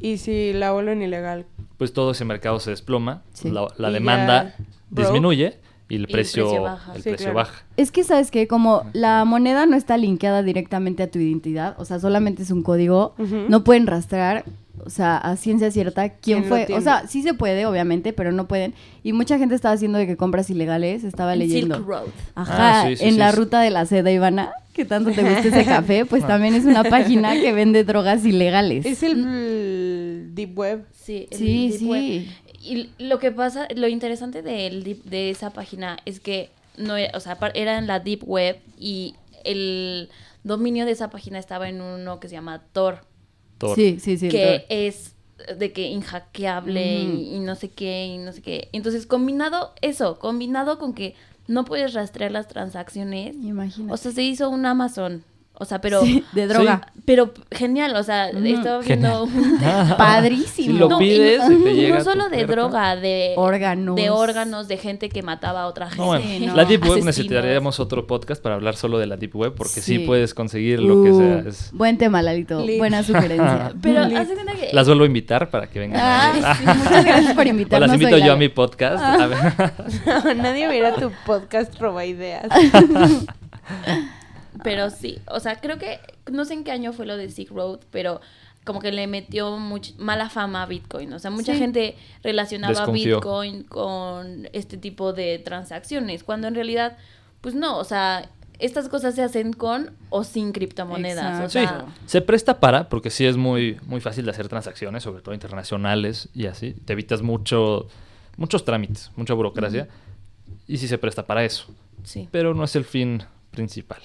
[0.00, 1.46] Y si la vuelven ilegal.
[1.78, 3.50] pues todo ese mercado se desploma, Sí.
[3.50, 4.54] la, demanda
[4.90, 5.58] disminuye
[5.90, 6.92] y el el precio, baja.
[6.94, 7.36] el Sí, precio claro.
[7.36, 7.62] baja.
[7.76, 11.84] Es que sabes que como la moneda no está linkeada directamente a tu identidad, o
[11.84, 13.14] sea, solamente es un código,
[13.48, 14.44] no pueden rastrear,
[14.82, 16.74] o sea, a ciencia cierta quién ¿Quién lo fue.
[16.74, 18.72] O sea, sí se puede, obviamente, pero no pueden.
[19.02, 21.74] Y mucha gente estaba haciendo de que compras ilegales, estaba En leyendo.
[21.76, 22.06] Silk Road.
[22.34, 23.36] Ajá, Ah, sí, sí, en sí, la sí.
[23.36, 26.82] ruta de la seda Ivana, que tanto te gusta ese café, pues también es una
[26.84, 28.86] página que vende drogas ilegales.
[28.86, 30.84] Es el, el Deep Web.
[30.92, 31.86] Sí, el Sí, Deep sí.
[31.86, 32.26] Web.
[32.60, 34.42] Y lo que pasa, lo interesante
[34.84, 38.22] deep- de esa página es que no era, o sea, par- era en la Deep
[38.24, 40.08] Web y el
[40.44, 43.00] dominio de esa página estaba en uno que se llama Tor,
[43.58, 43.74] Tor.
[43.74, 44.28] Sí, sí, sí.
[44.28, 44.66] que Tor.
[44.68, 45.14] es
[45.58, 48.68] de que inhackeable y no sé qué y no sé qué.
[48.72, 51.14] Entonces, combinado eso, combinado con que
[51.48, 53.92] no puedes rastrear las transacciones, Imagínate.
[53.92, 55.24] o sea, se hizo un Amazon,
[55.60, 56.80] o sea, pero Sí, de droga.
[57.04, 58.44] pero genial, o sea, Ujú.
[58.46, 59.58] estaba viendo un
[59.98, 60.72] Padrísimo.
[60.72, 62.52] Si lo no, pides, y no, te llega no a solo de puerta.
[62.52, 63.94] droga, de Órganos.
[63.96, 66.00] de órganos, de gente que mataba a otra gente.
[66.02, 66.56] No, bueno, Sí, no.
[66.56, 67.06] la Deep Web Asesinos.
[67.06, 69.98] necesitaríamos otro podcast para hablar solo de la Deep Web porque sí, Sí.
[70.00, 71.38] puedes conseguir lo que Uh, sea.
[71.48, 72.64] es- Buen tema, Lalito.
[72.64, 72.78] Lit.
[72.78, 73.72] Buena sugerencia.
[73.82, 76.00] Pero hace cuenta que Las vuelvo a invitar para que vengan.
[76.02, 77.88] Ah, a sí, muchas gracias por O invitarnos.
[77.88, 79.02] las invito yo a mi podcast.
[79.04, 80.36] A ver.
[80.36, 82.46] Nadie viera tu podcast roba ideas.
[84.62, 85.98] Pero sí, o sea, creo que
[86.30, 88.20] no sé en qué año fue lo de Silk Road, pero
[88.64, 91.12] como que le metió much- mala fama a Bitcoin.
[91.14, 91.58] O sea, mucha Sí.
[91.58, 93.16] gente relacionaba Desconfió.
[93.16, 96.96] Bitcoin con este tipo de transacciones, cuando en realidad,
[97.40, 101.40] pues no, o sea, estas cosas se hacen con o sin criptomonedas.
[101.40, 105.02] O Sí, sea, se presta para, porque sí es muy, muy fácil de hacer transacciones,
[105.04, 106.74] sobre todo internacionales y así.
[106.84, 107.88] Te evitas mucho,
[108.36, 109.88] muchos trámites, mucha burocracia.
[110.68, 111.64] Y sí se presta para eso.
[112.04, 112.28] sí.
[112.30, 114.00] Pero no es el fin principal.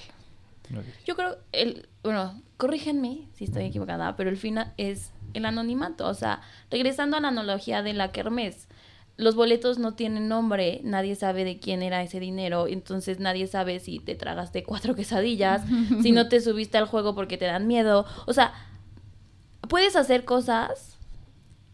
[1.04, 6.06] Yo creo, el, bueno, corrígenme si estoy equivocada, pero el fin es el anonimato.
[6.08, 6.40] O sea,
[6.70, 8.68] regresando a la analogía de la kermés,
[9.18, 13.80] los boletos no tienen nombre, nadie sabe de quién era ese dinero, entonces nadie sabe
[13.80, 15.62] si te tragaste cuatro quesadillas,
[16.02, 18.04] si no te subiste al juego porque te dan miedo.
[18.26, 18.52] O sea,
[19.68, 20.96] puedes hacer cosas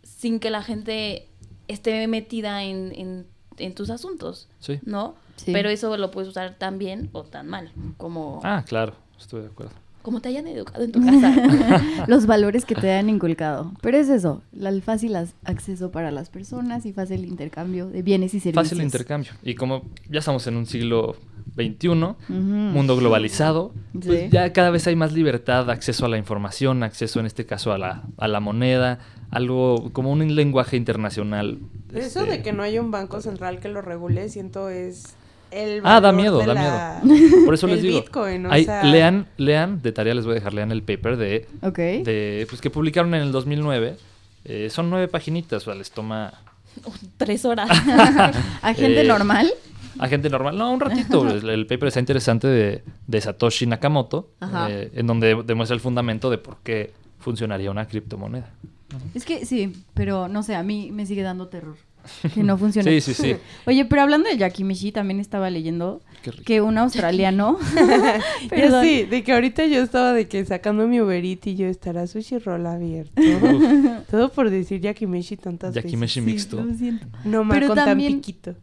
[0.03, 1.29] sin que la gente
[1.69, 3.27] esté metida en, en,
[3.59, 4.79] en tus asuntos, Sí.
[4.85, 5.15] ¿no?
[5.37, 5.53] Sí.
[5.53, 8.41] Pero eso lo puedes usar tan bien o tan mal, como...
[8.45, 9.73] Ah, claro, estoy de acuerdo.
[10.03, 11.35] como te hayan educado en tu casa.
[12.09, 13.73] Los valores que te han inculcado.
[13.81, 18.35] Pero es eso, la- el fácil acceso para las personas y fácil intercambio de bienes
[18.35, 18.69] y servicios.
[18.71, 19.33] Fácil intercambio.
[19.43, 21.17] Y como ya estamos en un siglo
[21.57, 21.89] XXI,
[22.29, 27.27] mundo globalizado, pues ya cada vez hay más libertad, acceso a la información, acceso en
[27.27, 28.99] este caso a la, a la moneda,
[29.31, 31.59] algo como un lenguaje internacional.
[31.93, 35.15] Eso este, de que no haya un banco central que lo regule, siento es
[35.53, 37.45] el Ah, da miedo, de da la- miedo.
[37.45, 38.01] Por eso les digo.
[38.01, 41.17] Bitcoin, o hay- sea- lean, lean, de tarea les voy a dejar, lean el paper
[41.17, 41.77] de, Ok.
[41.79, 43.97] de pues que publicaron en el 2009.
[44.45, 46.33] Eh, son nueve paginitas, o sea, les toma
[47.19, 47.69] Tres horas.
[48.63, 49.53] ¿A gente Eh, normal?
[49.99, 50.57] a gente normal.
[50.57, 51.29] No, un ratito.
[51.29, 54.69] el, el paper está interesante de, de Satoshi Nakamoto, Ajá.
[54.71, 58.51] eh, en donde demuestra el fundamento de por qué funcionaría una criptomoneda.
[59.15, 61.77] Es que sí, pero no sé, a mí me sigue dando terror.
[62.35, 63.01] Que no funcione.
[63.01, 63.37] Sí, sí, sí.
[63.67, 66.01] Oye, pero hablando de Yakimichi, también estaba leyendo
[66.45, 67.59] que un australiano.
[68.51, 68.85] Perdón.
[68.85, 72.07] sí, de que ahorita yo estaba de que sacando mi Uber Eats y yo estará
[72.07, 73.21] sushi roll abierto.
[74.11, 76.23] Todo por decir yakimeshi tantas veces.
[76.25, 76.63] mixto.
[76.63, 77.07] Lo siento.
[77.25, 78.55] No me Pero con también- tan piquito.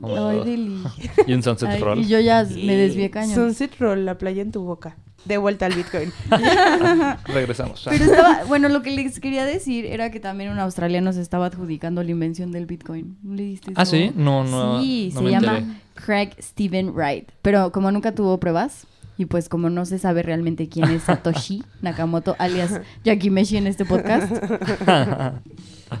[0.00, 0.44] Oh Ay, God.
[0.44, 0.82] deli.
[1.26, 1.98] y un sunset Ay, roll.
[2.00, 3.34] y yo ya me desvié cañón.
[3.34, 4.96] Sunset roll, la playa en tu boca.
[5.28, 6.12] De vuelta al Bitcoin.
[7.26, 7.86] Regresamos.
[7.88, 11.46] Pero estaba, bueno, lo que les quería decir era que también un australiano se estaba
[11.46, 13.18] adjudicando la invención del Bitcoin.
[13.22, 13.92] ¿No le diste Ah, eso?
[13.92, 14.12] ¿sí?
[14.16, 15.78] No, no, Sí, no se me llama enteré.
[15.94, 17.28] Craig Stephen Wright.
[17.42, 21.64] Pero como nunca tuvo pruebas, y pues como no se sabe realmente quién es Satoshi
[21.82, 24.32] Nakamoto, alias Yakimeshi en este podcast,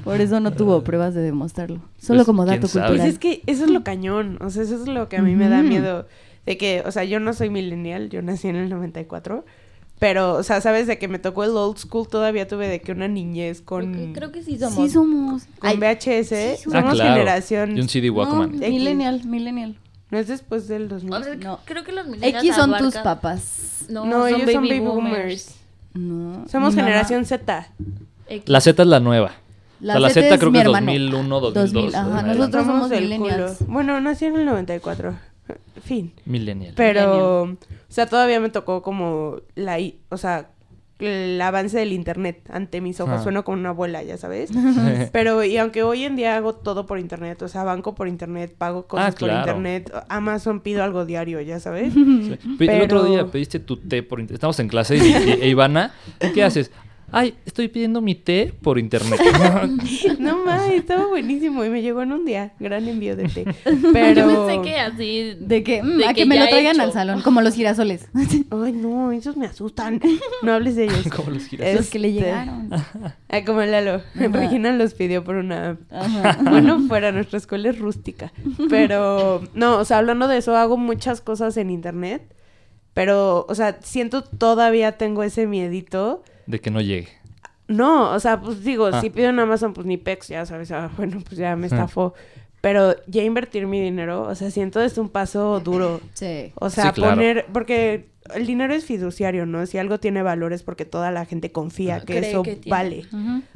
[0.04, 1.80] por eso no tuvo pruebas de demostrarlo.
[1.98, 2.68] Solo Pues, como ¿quién dato?
[2.72, 3.00] Pues cultural.
[3.08, 4.38] es que eso es lo cañón.
[4.40, 6.06] O sea, eso es lo que a mí me da miedo.
[6.48, 9.44] De que, o sea, yo no soy millennial, yo nací en el 94.
[9.98, 12.92] Pero, o sea, sabes de que me tocó el old school, todavía tuve de que
[12.92, 14.74] una niñez con, Creo, creo que sí somos.
[14.74, 15.42] Sí somos.
[15.58, 16.28] con Ay, VHS.
[16.56, 16.74] sí somos.
[16.74, 17.12] Ah, claro.
[17.14, 17.76] generación.
[17.76, 18.54] Y un CD no, Walkman.
[18.62, 18.70] X.
[18.70, 19.76] millennial, millennial.
[20.10, 21.12] ¿No es después del 2000?
[21.12, 21.58] O sea, No.
[21.66, 23.84] Creo que los millennials X son tus abarcan- papás.
[23.90, 25.12] No, No, son ellos baby son baby boomers.
[25.12, 25.54] boomers.
[25.92, 26.48] No.
[26.48, 27.68] Somos generación Z.
[28.28, 28.48] X.
[28.48, 29.32] La Z es la nueva.
[29.80, 30.86] La, O sea, la Z Z creo que es hermano.
[30.86, 31.72] 2001, 2002.
[31.92, 32.34] 2000, ajá, ¿no?
[32.34, 33.58] nosotros somos millennials.
[33.58, 33.72] culo.
[33.72, 35.14] Bueno, nací en el 94.
[35.82, 36.12] Fin.
[36.24, 36.74] Millennial.
[36.76, 37.56] Pero, o
[37.88, 40.50] sea, todavía me tocó como la, i- o sea,
[40.98, 43.14] el avance del internet ante mis ojos.
[43.18, 43.22] Ah.
[43.22, 44.50] Sueno como una abuela, ya sabes.
[45.12, 48.52] Pero, y aunque hoy en día hago todo por internet, o sea, banco por internet,
[48.58, 49.32] pago cosas Ah, claro.
[49.34, 51.94] por internet, Amazon pido algo diario, ya sabes.
[51.94, 52.36] Sí.
[52.58, 54.38] Pe- El otro Pero- día pediste tu té por internet.
[54.38, 55.92] Estamos en clase y, y- e Ivana,
[56.34, 56.72] ¿qué haces?
[57.10, 59.18] Ay, estoy pidiendo mi té por internet.
[60.18, 62.52] no más, estaba buenísimo y me llegó en un día.
[62.60, 63.44] Gran envío de té.
[63.92, 64.20] Pero.
[64.30, 65.36] Yo pensé que así.
[65.40, 68.08] De que, mm, De a que que me lo traigan al salón, como los girasoles.
[68.14, 70.00] Ay, no, esos me asustan.
[70.42, 71.08] No hables de ellos.
[71.14, 71.74] ¿Cómo los giras?
[71.74, 72.70] Los que le Este, llegaron.
[73.28, 74.02] Ah, como Lalo.
[74.14, 74.28] Ajá.
[74.28, 76.38] Regina los pidió por una Ajá.
[76.42, 78.32] Bueno, fuera, nuestra escuela es rústica.
[78.68, 82.34] Pero, no, o sea, hablando de eso, hago muchas cosas en internet.
[82.94, 86.22] Pero, o sea, siento todavía tengo ese miedito.
[86.48, 87.08] De que no llegue.
[87.68, 89.00] No, o sea, pues digo, Ah.
[89.00, 92.14] si pido en Amazon, pues ni Pex, ya sabes, ah, bueno, pues ya me estafó.
[92.60, 96.00] Pero ya invertir mi dinero, o sea, siento es un paso duro.
[96.14, 96.50] Sí.
[96.56, 97.14] O sea, Sí, claro.
[97.14, 99.64] poner, porque el dinero es fiduciario, ¿no?
[99.66, 102.70] Si algo tiene valor es porque toda la gente confía que eso que tiene.
[102.76, 103.06] vale.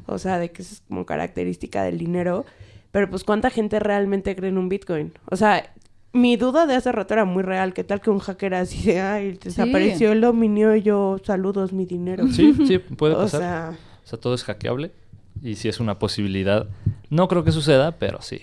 [0.06, 2.44] O sea, de que eso es como característica del dinero.
[2.92, 5.12] Pero pues cuánta gente realmente cree en un Bitcoin.
[5.30, 5.72] O sea,
[6.12, 7.72] mi duda de hace rato era muy real.
[7.74, 11.86] ¿Qué tal que un hacker así de, ay, desapareció el dominio y yo saludos mi
[11.86, 12.26] dinero?
[12.28, 13.40] Sí, sí, puede o pasar.
[13.40, 13.72] sea,
[14.04, 14.90] O sea, todo es hackeable.
[15.42, 16.66] Y si es una posibilidad.
[17.10, 18.40] No creo que suceda, pero sí.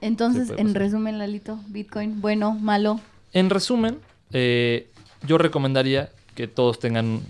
[0.00, 3.00] Entonces, Sí, en resumen, Lalito, Bitcoin, bueno, malo.
[3.32, 3.98] En resumen,
[4.32, 4.90] eh,
[5.26, 7.20] yo recomendaría que todos tengan...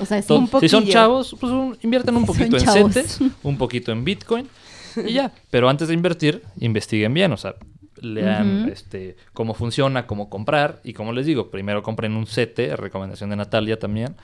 [0.00, 2.94] O sea, un si son chavos, pues un- inviertan un poquito en chavos.
[2.94, 4.46] CETES, un poquito en Bitcoin
[5.04, 5.32] y ya.
[5.50, 7.32] Pero antes de invertir, investiguen bien.
[7.32, 7.54] O sea,
[8.02, 8.70] lean Ujú.
[8.70, 10.80] este, cómo funciona, cómo comprar.
[10.84, 14.14] Y como les digo, primero compren un CETE, recomendación de Natalia también.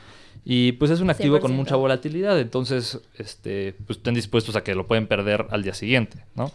[0.45, 1.55] Y pues es un activo con 100%.
[1.57, 6.19] mucha volatilidad, entonces este, pues estén dispuestos a que lo pueden perder al día siguiente,
[6.35, 6.53] ¿no?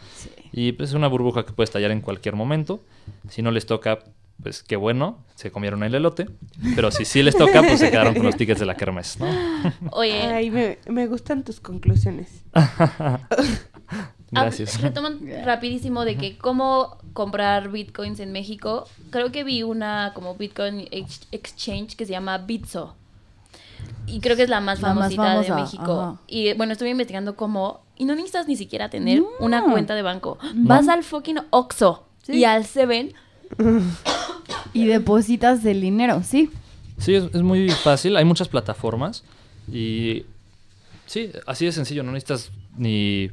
[0.51, 2.81] Y pues es una burbuja que puede estallar en cualquier momento.
[3.29, 3.99] Si no les toca,
[4.43, 6.27] pues qué bueno, se comieron el elote.
[6.75, 9.27] Pero si sí les toca, pues se quedaron con los tickets de la kermés, ¿no?
[9.91, 12.43] Oye, ay, me, me gustan tus conclusiones.
[14.31, 14.79] Gracias.
[14.81, 18.87] retoman rapidísimo de que cómo comprar bitcoins en México.
[19.09, 22.95] Creo que vi una como bitcoin ex- exchange que se llama Bitso.
[24.05, 26.01] Y creo que es la más La más famosita de famosa, México.
[26.01, 26.21] ajá.
[26.27, 27.81] Y bueno, estuve investigando cómo.
[27.97, 29.27] Y no necesitas ni siquiera tener No.
[29.39, 30.37] una cuenta de banco.
[30.55, 32.37] Vas al fucking Oxxo Sí.
[32.37, 33.13] y al Seven.
[34.73, 36.49] Y depositas el dinero, sí.
[36.97, 38.15] Sí, es, es muy fácil.
[38.17, 39.23] Hay muchas plataformas.
[39.71, 40.25] Y
[41.05, 42.03] sí, así de sencillo.
[42.03, 43.29] No necesitas ni,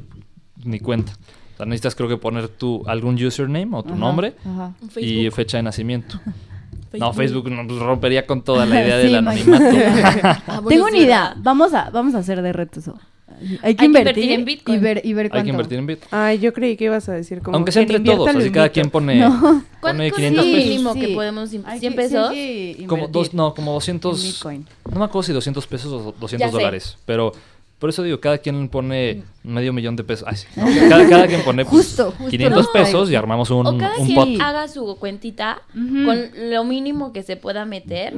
[0.64, 1.12] ni cuenta.
[1.54, 4.72] O sea, necesitas creo que poner tu algún username o tu Ajá, nombre ajá.
[4.82, 5.34] y Facebook.
[5.34, 6.20] fecha de nacimiento.
[6.92, 9.64] No, Facebook pues, rompería con toda la idea del Sí, anonimato.
[9.64, 10.20] imagínate.
[10.46, 11.34] Ah, bueno, Tengo una idea.
[11.36, 12.98] Vamos a, vamos a hacer de reto eso.
[13.28, 14.78] Hay que, Hay que invertir, invertir en Bitcoin.
[14.78, 16.08] y ver, y ver Hay que invertir en Bitcoin.
[16.10, 17.56] Ay, yo creí que ibas a decir como.
[17.56, 19.62] Aunque sea entre todos, así cada quien pone, No.
[19.82, 20.68] pone ¿Cuánto 500 es el pesos.
[20.70, 22.30] mínimo que podemos im- Hay 100 que- sí pesos?
[22.88, 24.22] Como dos, invertir no, como en 200.
[24.22, 24.66] Bitcoin.
[24.90, 26.52] No me acuerdo si 200 pesos o 200 Ya sé.
[26.52, 26.96] dólares.
[27.04, 27.32] Pero
[27.78, 30.26] por eso digo, cada quien pone medio millón de pesos.
[30.26, 33.50] Ay, sí, no, cada, cada quien pone pues, Justo, justo 500 lo pesos y armamos
[33.50, 34.40] un, o cada un quien pot.
[34.40, 36.18] haga su cuentita con
[36.50, 38.14] lo mínimo que se pueda meter.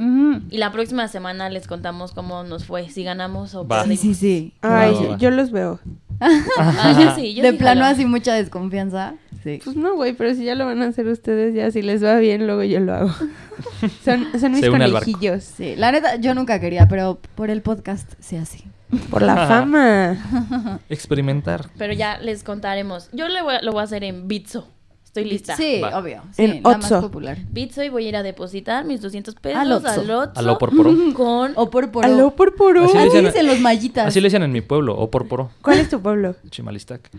[0.49, 3.83] Y la próxima semana les contamos cómo nos fue, si ganamos o Va.
[3.85, 4.53] Sí, sí, sí.
[4.61, 5.17] Ay, Va, va, va.
[5.17, 5.79] yo los veo.
[6.21, 7.93] Ah, yo sí, yo de sí plano jalo.
[7.95, 9.15] así mucha desconfianza.
[9.43, 9.61] Sí.
[9.63, 12.17] Pues no, güey, pero si ya lo van a hacer ustedes, ya si les va
[12.17, 13.09] bien, luego yo lo hago.
[14.03, 15.43] son, son mis conejillos.
[15.43, 18.63] Sí, la neta, yo nunca quería, pero por el podcast se hace.
[19.09, 20.79] Por la fama.
[20.89, 21.69] Experimentar.
[21.77, 23.09] Pero ya les contaremos.
[23.13, 24.67] Yo le voy a- lo voy a hacer en Bitso.
[25.03, 25.55] Estoy lista.
[25.55, 25.97] Sí, Va.
[25.97, 26.21] obvio.
[26.33, 27.01] Sí, En la más Otso.
[27.01, 27.37] popular.
[27.49, 29.87] Bitso y voy a ir a depositar mis 200 pesos Al Otso.
[29.89, 30.39] al Otso.
[30.39, 30.95] Aló por poro.
[31.15, 31.53] Con...
[31.55, 32.05] O por por.
[32.05, 32.83] Aló por poro.
[32.85, 34.07] Así le Así dicen- dicen los mallitas.
[34.07, 35.49] Así le decían en mi pueblo, o por poro.
[35.63, 36.35] ¿Cuál es tu pueblo?
[36.51, 37.09] Chimalistac.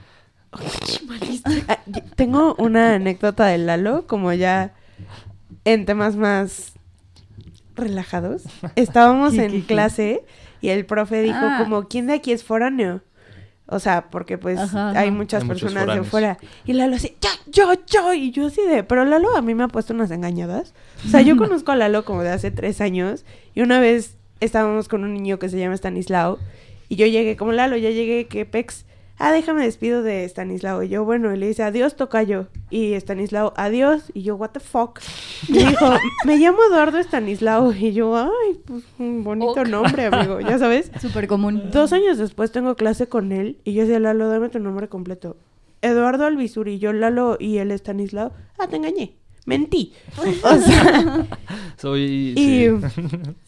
[1.68, 4.72] Ah, y- tengo una anécdota de Lalo, como ya
[5.64, 6.72] en temas más
[7.74, 8.42] relajados.
[8.76, 9.66] Estábamos ¿Qué, en qué, qué?
[9.66, 10.22] clase
[10.61, 11.58] y el profe dijo Ah.
[11.62, 13.02] como, ¿quién de aquí es foráneo?
[13.66, 15.16] O sea, porque pues Ajá, hay ajá.
[15.16, 16.38] muchas Hay personas de fuera.
[16.66, 18.12] Y Lalo así, yo, yo, yo.
[18.14, 20.74] Y yo así de, pero Lalo a mí me ha puesto unas engañadas.
[21.06, 23.24] O sea, yo conozco a Lalo como de hace tres años.
[23.54, 26.38] Y una vez estábamos con un niño que se llama Stanislao.
[26.88, 28.86] Y yo llegué, como Lalo, ya llegué, que Pex.
[29.22, 30.82] Ah, déjame despido de Stanislao.
[30.82, 32.46] Y yo, bueno, y le dice, adiós, tocayo.
[32.70, 34.10] Y Stanislao, adiós.
[34.14, 34.98] Y yo, what the fuck.
[35.46, 35.92] Y dijo,
[36.24, 37.70] me llamo Eduardo Stanislao.
[37.74, 40.90] Y yo, ay, pues un bonito nombre, amigo, ya sabes.
[41.02, 41.70] Súper común.
[41.70, 45.36] Dos años después tengo clase con él y yo decía, Lalo, dame tu nombre completo.
[45.82, 48.32] Eduardo Alvisuri, yo Lalo y él Stanislao.
[48.58, 49.16] Ah, te engañé.
[49.44, 49.92] Mentí.
[50.16, 51.26] O sea,
[51.76, 52.34] Soy.
[52.36, 52.68] y.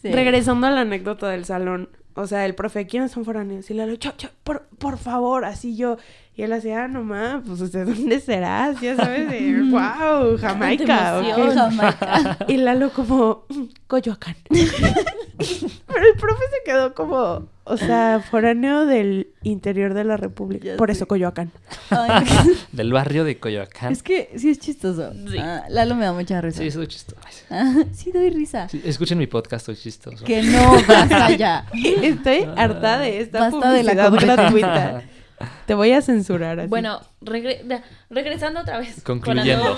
[0.01, 0.11] Sí.
[0.11, 3.69] regresando a la anécdota del salón, o sea, el profe, ¿quiénes son foráneos?
[3.69, 3.85] Y yo,
[4.17, 5.97] yo, por, por favor, así yo.
[6.35, 8.81] Y él hacía, ah, no ma, pues ¿de dónde serás?
[8.81, 11.17] Ya sabes, de, wow, Jamaica.
[11.17, 11.29] ¿o qué?".
[11.29, 11.55] emoción.
[11.77, 12.37] Jamaica.
[12.47, 14.35] Y Lalo como, "Mm, Coyoacán.
[14.49, 20.65] Pero el profe se quedó como, o sea, foráneo del interior de la República.
[20.65, 21.51] Ya Por eso Coyoacán.
[21.89, 22.25] Ay,
[22.71, 23.91] Del barrio de Coyoacán.
[23.91, 25.11] es que sí es chistoso.
[25.29, 25.37] Sí.
[25.39, 26.59] Ah, Lalo me da mucha risa.
[26.59, 27.19] Sí, soy chistoso.
[27.51, 28.69] Ah, sí, doy risa.
[28.69, 30.23] Sí, escuchen mi podcast, soy chistoso.
[30.25, 31.65] Que no, basta ya.
[32.01, 35.03] Estoy harta de esta Basta de la publicidad gratuita.
[35.65, 36.69] Te voy a censurar así.
[36.69, 39.01] Bueno, regre- regresando otra vez.
[39.03, 39.63] Concluyendo.
[39.63, 39.75] no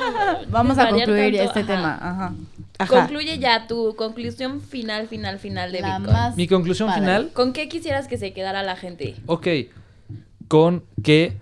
[0.49, 1.67] Vamos a concluir tanto, este ajá.
[1.67, 1.95] tema.
[2.01, 2.33] Ajá.
[2.79, 2.99] Ajá.
[3.01, 6.13] Concluye ya tu conclusión final, final, final de La Bitcoin.
[6.17, 7.01] más Mi conclusión padre.
[7.01, 9.15] final, ¿Con qué quisieras que se quedara la gente?
[9.27, 9.47] ok,
[10.47, 11.37] con que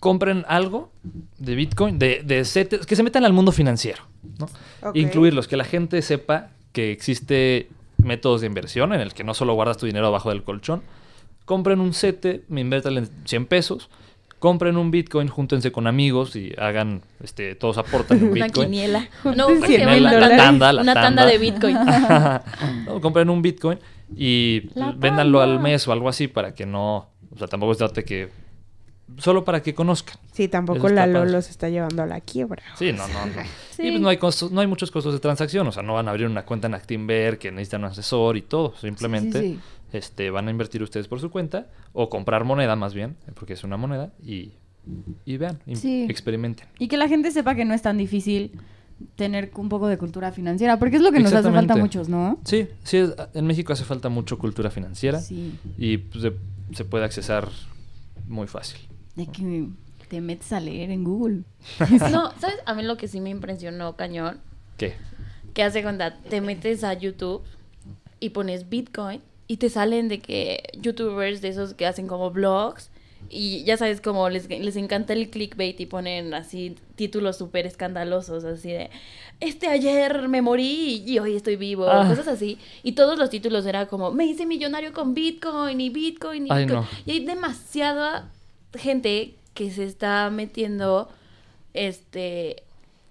[0.00, 0.90] compren algo
[1.38, 4.02] de Bitcoin, de, de CETES, que se metan al mundo financiero,
[4.38, 4.48] ¿no?
[4.94, 9.54] Incluirlos, que la gente sepa que existe métodos de inversión en el que no solo
[9.54, 10.82] guardas tu dinero abajo del colchón.
[11.46, 13.88] Compren un CETE, me inviertan 100 pesos.
[14.38, 18.66] Compren un Bitcoin, júntense con amigos y hagan, este, todos aportan un Una Bitcoin.
[18.70, 19.08] quiniela.
[19.22, 19.92] Junten No, ¿cómo se 100 llama?
[19.94, 21.26] mil Una tanda, Tanda, la una tanda tanda.
[21.26, 21.76] de Bitcoin.
[22.86, 23.78] No, compren un Bitcoin
[24.14, 27.78] y La véndanlo al mes o algo así para que no, o sea, tampoco se
[27.78, 28.28] trate que
[29.18, 30.16] solo para que conozcan.
[30.32, 31.30] Sí, tampoco padre.
[31.30, 32.62] los está llevando a la quiebra.
[32.76, 33.42] Sí, no, no, no.
[33.70, 33.86] Sí.
[33.86, 36.08] Y pues no hay costos, no hay muchos costos de transacción, o sea, no van
[36.08, 39.60] a abrir una cuenta en Actinver que necesitan un asesor y todo, simplemente Sí, sí,
[39.98, 43.64] este van a invertir ustedes por su cuenta o comprar moneda más bien, porque es
[43.64, 44.52] una moneda y
[45.24, 46.06] y vean, y Sí.
[46.08, 46.68] experimenten.
[46.78, 48.52] Y que la gente sepa que no es tan difícil
[49.16, 52.08] tener un poco de cultura financiera, porque es lo que nos hace falta a muchos,
[52.08, 52.38] ¿no?
[52.44, 55.58] Sí, sí, es- en México hace falta mucho cultura financiera Sí.
[55.76, 56.32] y pues, se,
[56.72, 57.48] se puede accesar
[58.28, 58.78] muy fácil.
[59.16, 59.68] De que
[60.08, 61.42] te metes a leer en Google.
[62.12, 62.56] No, ¿sabes?
[62.64, 64.38] A mí lo que sí me impresionó, cañón,
[64.76, 64.94] ¿Qué?
[65.52, 67.42] que hace cuenta, te metes a YouTube
[68.20, 72.90] y pones Bitcoin y te salen de que youtubers de esos que hacen como vlogs
[73.28, 78.44] y ya sabes como les, les encanta el clickbait y ponen así títulos súper escandalosos,
[78.44, 78.90] así de,
[79.40, 82.06] este ayer me morí y hoy estoy vivo, Ah.
[82.08, 82.58] cosas así.
[82.84, 86.64] Y todos los títulos era como, me hice millonario con Bitcoin y Bitcoin y Ay,
[86.66, 86.82] Bitcoin.
[86.82, 86.88] no.
[87.04, 88.30] Y hay demasiada
[88.74, 91.08] gente que se está metiendo
[91.74, 92.62] este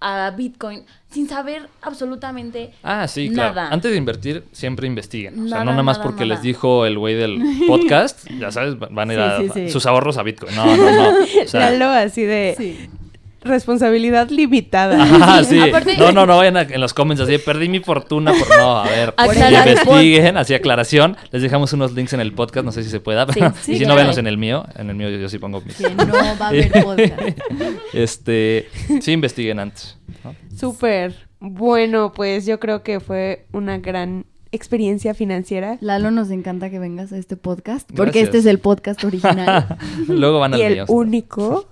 [0.01, 3.55] a Bitcoin sin saber absolutamente Ah, sí, claro.
[3.55, 3.69] nada.
[3.73, 5.45] Antes de invertir, siempre investiguen.
[5.45, 6.35] o sea, no nada más nada, porque nada.
[6.35, 9.69] les dijo el güey del podcast, ya sabes, van a ir Sí, a sí, sí.
[9.69, 10.55] sus ahorros a Bitcoin.
[10.55, 11.09] No, no, no.
[11.19, 12.89] O sea, así de Sí.
[13.45, 15.01] Responsabilidad limitada.
[15.01, 15.59] Ajá, sí.
[15.59, 18.77] Aparte- No, no, no vayan a- en los comments así, perdí mi fortuna por no,
[18.79, 19.13] a ver.
[19.17, 21.15] Investiguen, así aclaración.
[21.31, 23.25] Les dejamos unos links en el podcast, no sé si se pueda.
[23.25, 24.65] pero- Sí, sí, y si no, véanlos en el mío.
[24.75, 25.75] En el mío yo, yo sí pongo mis.
[25.77, 27.21] Que no va a haber podcast.
[27.93, 28.67] Este,
[29.01, 29.97] sí investiguen antes.
[30.23, 30.35] ¿no?
[30.57, 31.27] Súper.
[31.39, 35.77] Bueno, pues yo creo que fue una gran experiencia financiera.
[35.81, 38.23] Lalo, nos encanta que vengas a este podcast, porque Gracias.
[38.25, 39.77] este es el podcast original.
[40.07, 40.85] Luego van al Y el mío.
[40.87, 41.67] único.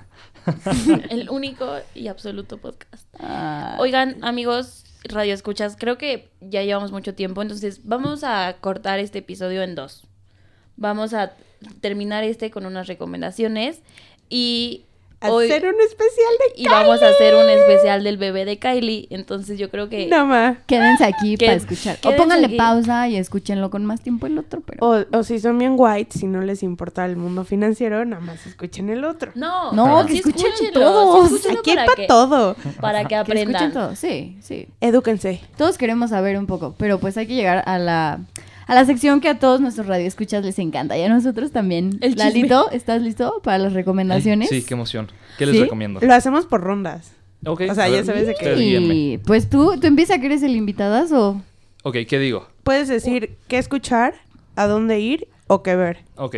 [1.09, 3.07] El único y absoluto podcast.
[3.19, 8.99] Ah, Oigan, amigos, radio escuchas, creo que ya llevamos mucho tiempo, entonces vamos a cortar
[8.99, 10.05] este episodio en dos.
[10.75, 11.33] Vamos a
[11.81, 13.81] terminar este con unas recomendaciones
[14.29, 14.85] y
[15.29, 19.07] hoy Hacer un especial de y vamos a hacer un especial del bebé de Kylie,
[19.09, 20.57] entonces yo creo que Nada más.
[20.65, 21.97] Quédense aquí para escuchar.
[22.05, 22.55] O pónganle aquí.
[22.57, 24.85] pausa y escúchenlo con más tiempo el otro, pero...
[24.85, 28.45] O, o si son bien white, si no les importa el mundo financiero, nada más
[28.45, 29.31] escuchen el otro.
[29.35, 31.41] no, No, sí que escuchen escúchenlo, todos.
[31.41, 32.55] sí Aquí hay para para que, todo.
[32.81, 33.71] para que Que escuchen aprendan.
[33.73, 34.67] todo, sí, sí.
[34.81, 35.41] Edúquense.
[35.57, 38.19] Todos queremos saber un poco, pero pues hay que llegar a la,
[38.67, 41.97] a la sección que a todos nuestros radioescuchas les encanta y a nosotros también.
[42.01, 42.15] El.
[42.15, 44.49] Lalito, ¿estás listo para las recomendaciones?
[44.49, 45.11] Sí, qué emoción.
[45.37, 45.63] ¿Qué les ¿Sí?
[45.63, 45.99] recomiendo?
[46.01, 47.11] Lo hacemos por rondas.
[47.45, 48.55] Ok, O sea, ya ver, sabes de qué.
[48.57, 51.41] Y pues tú, tú empieza que eres el invitadazo.
[51.83, 52.47] Ok, ¿qué digo?
[52.63, 54.13] Puedes decir qué escuchar,
[54.55, 55.99] a dónde ir o qué ver.
[56.15, 56.37] Ok.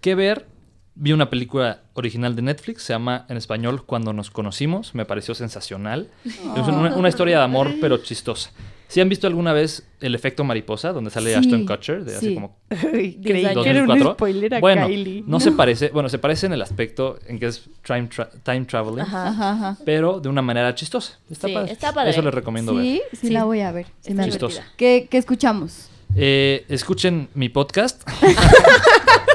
[0.00, 0.46] ¿Qué ver?
[0.94, 5.34] Vi una película original de Netflix, se llama en español Cuando nos conocimos, me pareció
[5.34, 6.08] sensacional.
[6.24, 8.50] Es una, una historia de amor, pero chistosa.
[8.92, 12.28] ¿Sí han visto alguna vez El efecto mariposa, donde sale Sí, Ashton Kutcher, de hace
[12.28, 12.34] sí.
[12.34, 13.66] como Creí que años.
[13.66, 14.12] era un 2004?
[14.14, 15.24] spoiler a bueno, Kylie.
[15.26, 18.66] no, se parece, bueno, se parece en el aspecto en que es time, tra- time
[18.66, 19.28] traveling, Ajá.
[19.28, 19.76] Ajá, ajá.
[19.86, 21.18] pero de una manera chistosa.
[21.30, 21.72] Está, Sí, padre.
[21.72, 22.10] está padre.
[22.10, 22.84] Eso les recomiendo ver.
[22.84, 23.86] Sí, sí, la voy a ver.
[24.08, 24.62] me divertida.
[24.76, 25.88] ¿Qué, qué escuchamos?
[26.14, 28.06] Eh, escuchen mi podcast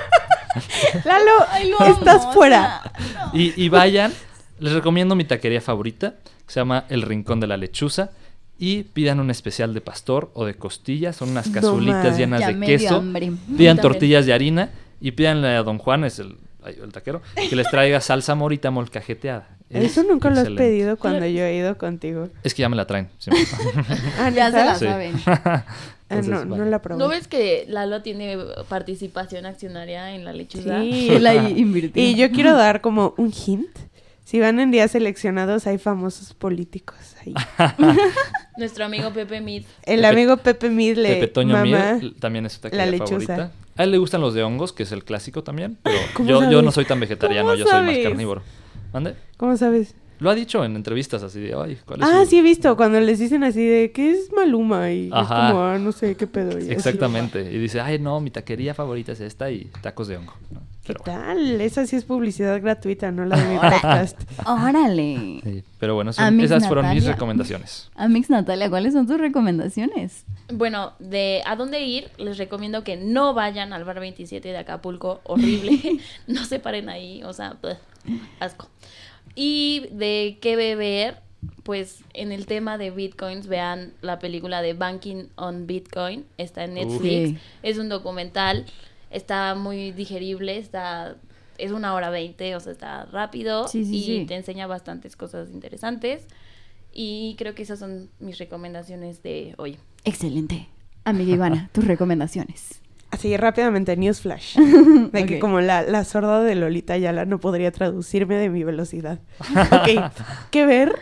[1.05, 2.81] Lalo, estás fuera.
[3.33, 4.11] y, y vayan.
[4.59, 8.09] Les recomiendo mi taquería favorita, que se llama El Rincón de la Lechuza.
[8.59, 11.15] Y pidan un especial de pastor o de costillas.
[11.15, 12.17] Son unas No cazuelitas más.
[12.17, 12.95] llenas Ya de queso.
[12.95, 13.27] hambre.
[13.27, 13.77] Pidan También.
[13.77, 18.01] tortillas de harina y pídanle a Don Juan, es el, el taquero, que les traiga
[18.01, 19.47] salsa morita molcajeteada.
[19.69, 22.29] Es Eso nunca lo has pedido cuando yo he ido contigo.
[22.43, 23.09] Es que ya me la traen.
[23.19, 23.43] siempre.
[24.19, 24.85] Ah, Ya se la Sí.
[24.85, 25.15] saben.
[26.09, 26.71] Ah, Entonces, no, no vaya.
[26.71, 26.99] la probé.
[27.03, 28.37] ¿No ves que Lalo tiene
[28.69, 30.79] participación accionaria en la lechuza?
[30.81, 31.09] Sí.
[31.11, 32.01] Él ahí invirtió.
[32.01, 33.67] Y yo quiero dar como un hint.
[34.27, 37.33] Si van en días seleccionados, hay famosos políticos ahí.
[38.57, 39.63] Nuestro amigo Pepe Mid.
[39.83, 41.63] El Pepe- amigo Pepe Midle, Pepe Toño mamá.
[41.63, 43.09] Mier también es su la lechuza.
[43.09, 43.51] favorita.
[43.77, 46.61] A él le gustan los de hongos, que es el clásico también, pero ¿Cómo yo,
[46.61, 48.41] no soy tan vegetariano, ¿Cómo yo soy más carnívoro.
[48.91, 49.15] ¿Mande?
[49.37, 49.95] ¿Cómo sabes?
[50.19, 52.75] Lo ha dicho en entrevistas así de, ay, ¿cuál es Ah, su-?" sí he visto,
[52.77, 54.91] cuando les dicen así de, ¿qué es Maluma?
[54.91, 55.47] Y Ajá.
[55.47, 56.57] es como, ah, no sé, qué pedo.
[56.57, 56.71] Y así.
[56.71, 57.51] Exactamente.
[57.51, 60.33] Y dice, ay, no, mi taquería favorita es esta y tacos de hongo.
[60.51, 60.61] ¿no?
[60.83, 61.21] ¿Qué Pero bueno.
[61.35, 61.61] tal?
[61.61, 64.19] Esa sí es publicidad gratuita, no la de mi podcast.
[64.47, 65.41] Órale.
[65.43, 67.89] Sí, pero bueno, son- esas fueron mis recomendaciones.
[67.95, 70.25] Amix Natalia, ¿cuáles son tus recomendaciones?
[70.53, 75.19] Bueno, de a dónde ir, les recomiendo que no vayan al bar 27 de Acapulco,
[75.25, 75.99] horrible.
[76.27, 77.77] no se paren ahí, o sea, bleh,
[78.39, 78.69] asco.
[79.39, 81.21] Y de qué beber,
[81.61, 86.73] pues en el tema de bitcoins, vean la película de Banking on Bitcoin, está en
[86.73, 88.65] Netflix, es un documental,
[89.11, 91.17] está muy digerible, está
[91.59, 94.25] es una hora veinte, o sea, está rápido Sí, sí, y sí.
[94.25, 96.25] te enseña bastantes cosas interesantes.
[96.91, 99.77] Y creo que esas son mis recomendaciones de hoy.
[100.03, 100.67] Excelente.
[101.03, 102.81] Amiga Ivana, tus recomendaciones.
[103.09, 104.57] Así rápidamente, newsflash.
[105.11, 109.19] De que como la, la sorda de Lolita Ayala no podría traducirme de mi velocidad.
[109.71, 110.11] Ok,
[110.51, 110.95] ¿qué ver?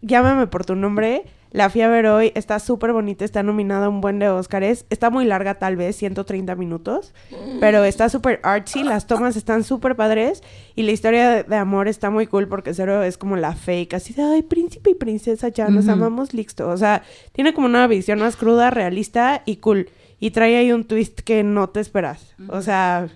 [0.00, 1.24] Llámame por tu nombre.
[1.52, 2.32] La fui a ver hoy.
[2.34, 3.24] Está súper bonita.
[3.26, 4.86] Está nominada a un buen de Óscares.
[4.88, 7.12] Está muy larga, tal vez, 130 minutos.
[7.60, 8.82] Pero está súper artsy.
[8.82, 10.42] Las tomas están súper padres.
[10.74, 13.94] Y la historia de, de amor está muy cool porque cero es como la fake.
[13.94, 16.68] Así de, ay, príncipe y princesa, ya nos amamos, listo.
[16.70, 17.02] O sea,
[17.32, 19.90] tiene como una visión más cruda, realista y cool.
[20.22, 22.36] Y trae ahí un twist que no te esperas.
[22.46, 23.08] O sea,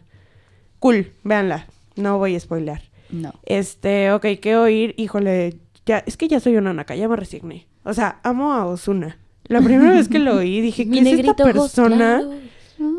[0.80, 1.12] cool.
[1.22, 1.68] Véanla.
[1.94, 2.82] No voy a spoilear.
[3.10, 3.32] No.
[3.44, 4.92] Este, ok, ¿qué oír?
[4.98, 7.68] Híjole, ya, es que ya soy una naca, ya me resigné.
[7.84, 9.18] O sea, amo a Osuna.
[9.44, 12.28] La primera vez que lo oí dije, ¿qué es esta persona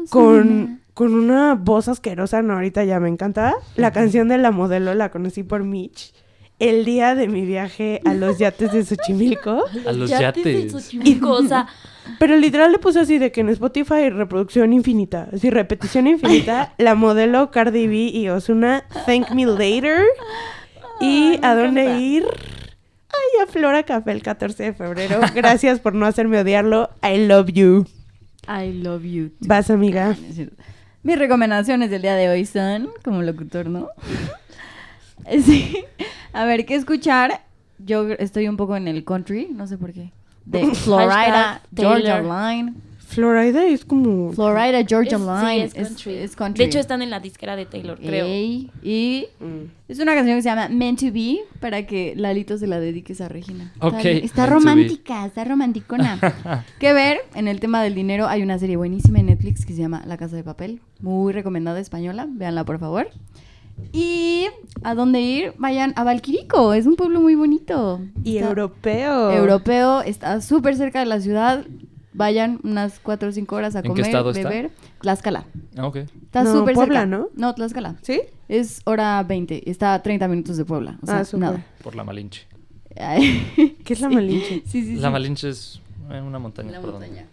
[0.09, 2.41] con, con una voz asquerosa?
[2.41, 3.55] No, ahorita ya me encanta.
[3.75, 6.13] La canción de la modelo la conocí por Mitch.
[6.59, 9.65] El día de mi viaje a los yates de Xochimilco.
[9.85, 10.71] A los de yates.
[10.71, 11.67] Xochimilco, o sea,
[12.19, 16.95] Pero literal le puse así de que en Spotify reproducción infinita, así repetición infinita, la
[16.95, 20.03] modelo Cardi B y Osuna Thank Me Later.
[20.99, 22.25] ¿Y a dónde ir?
[23.09, 25.19] Ay, a Flora Café el 14 de febrero.
[25.35, 26.89] Gracias por no hacerme odiarlo.
[27.03, 27.85] I love you.
[28.47, 29.29] I love you.
[29.29, 29.47] too.
[29.47, 30.15] Vas, amiga.
[31.03, 33.89] Mis recomendaciones del día de hoy son, como locutor, ¿no?
[35.43, 35.83] Sí.
[36.31, 37.41] A ver, ¿qué escuchar?
[37.79, 40.11] Yo estoy un poco en el country, no sé por qué.
[40.47, 42.21] De Florida, Georgia.
[42.21, 42.73] Line.
[43.07, 44.33] Florida es como...
[44.33, 45.63] Florida Georgia Es- sí, Line.
[45.65, 46.13] es country.
[46.15, 46.63] es country.
[46.63, 48.25] De hecho, están en la disquera de Taylor, creo.
[48.25, 49.71] Ey, y Mm.
[49.87, 53.21] es una canción que se llama Meant to Be para que Lalito se la dediques
[53.21, 53.71] a Regina.
[54.03, 56.19] Está- romántica, está romanticona.
[56.79, 59.79] que ver, en el tema del dinero hay una serie buenísima en Netflix que se
[59.81, 60.81] llama La Casa de Papel.
[60.99, 62.27] Muy recomendada española.
[62.29, 63.07] Véanla, por favor.
[63.93, 64.47] Y
[64.83, 66.73] a dónde ir, vayan a Valquirico.
[66.73, 67.99] Es un pueblo muy bonito.
[68.23, 69.31] Y Está- europeo.
[69.31, 71.65] Europeo, está súper cerca de la ciudad.
[72.13, 74.49] Vayan unas 4 o 5 horas a ¿En qué comer, estado está?
[74.49, 74.71] beber.
[75.01, 75.45] Tlaxcala.
[75.77, 75.97] Ah, ok.
[75.97, 77.05] Está No, súper Puebla, cerca.
[77.17, 77.29] ¿no?
[77.35, 77.95] No, Tlaxcala.
[78.01, 78.21] ¿Sí?
[78.49, 79.69] Es hora 20.
[79.69, 80.97] Está a 30 minutos de Puebla.
[81.03, 81.63] O sea, Ah, nada.
[81.83, 82.47] Por la Malinche.
[82.95, 84.15] ¿Qué es la Sí.
[84.15, 84.63] Malinche?
[84.65, 85.13] Sí, sí, La sí.
[85.13, 86.69] Malinche es una montaña.
[86.69, 87.01] Una perdón.
[87.01, 87.25] montaña.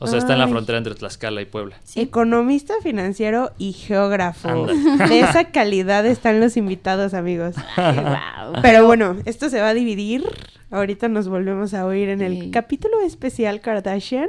[0.00, 0.50] O sea, está en la Ay.
[0.50, 1.76] frontera entre Tlaxcala y Puebla.
[1.94, 4.66] Economista financiero y geógrafo.
[5.08, 7.54] De esa calidad están los invitados, amigos.
[7.76, 8.60] Wow.
[8.62, 10.24] Pero bueno, esto se va a dividir.
[10.70, 12.50] Ahorita nos volvemos a oír en el Sí.
[12.50, 14.28] capítulo especial Kardashian.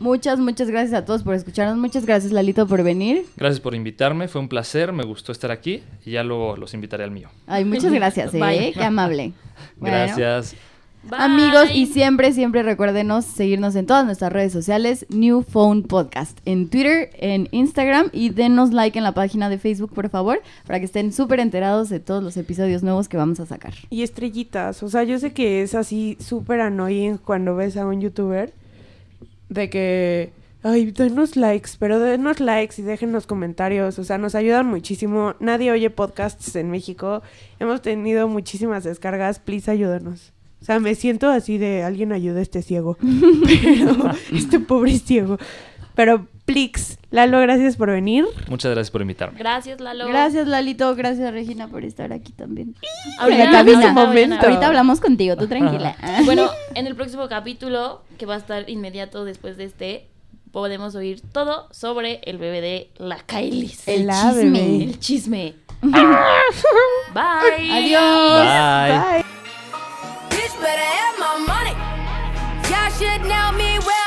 [0.00, 1.76] Muchas, muchas gracias a todos por escucharnos.
[1.76, 3.24] Muchas gracias, Lalito, por venir.
[3.36, 7.02] Gracias por invitarme, fue un placer, me gustó estar aquí y ya luego los invitaré
[7.04, 7.30] al mío.
[7.46, 8.38] Ay, muchas gracias, ¿eh?
[8.38, 8.72] Bye.
[8.74, 9.32] Qué amable.
[9.76, 10.54] Bueno, Gracias.
[11.04, 11.20] Bye.
[11.20, 16.68] Amigos, y siempre, siempre recuérdenos seguirnos en todas nuestras redes sociales, New Phone Podcast, en
[16.68, 20.84] Twitter, en Instagram y denos like en la página de Facebook, por favor, para que
[20.84, 23.74] estén súper enterados de todos los episodios nuevos que vamos a sacar.
[23.90, 24.82] Y estrellitas.
[24.82, 28.52] O sea, yo sé que es así súper annoying cuando ves a un youtuber
[29.48, 30.32] de que,
[30.62, 33.98] ay, denos likes, pero denos likes y déjenos comentarios.
[33.98, 35.34] O sea, nos ayudan muchísimo.
[35.40, 37.22] Nadie oye podcasts en México.
[37.60, 39.38] Hemos tenido muchísimas descargas.
[39.38, 40.32] Please, ayúdanos.
[40.60, 42.96] O sea, me siento así de alguien ayuda a este ciego.
[43.62, 45.38] Pero, este pobre ciego.
[45.94, 48.24] Pero, please, Lalo, gracias por venir.
[48.48, 49.38] Muchas gracias por invitarme.
[49.38, 50.06] Gracias, Lalo.
[50.08, 50.94] Gracias, Lalito.
[50.94, 52.74] Gracias, Regina, por estar aquí también.
[53.18, 54.36] Ahorita, ahorita Momento.
[54.40, 55.96] Ahorita hablamos contigo, tú tranquila.
[56.24, 60.08] Bueno, en el próximo capítulo, que va a estar inmediato después de este,
[60.52, 63.88] podemos oír todo sobre el bebé de la Kailis.
[63.88, 64.42] El La chisme.
[64.50, 64.84] bebé.
[64.84, 65.54] El chisme.
[65.82, 67.70] Bye.
[67.72, 68.44] Adiós.
[68.44, 69.22] Bye.
[69.22, 69.47] Bye.
[70.58, 71.74] Bitch better have my money.
[72.68, 73.97] Y'all should know me well.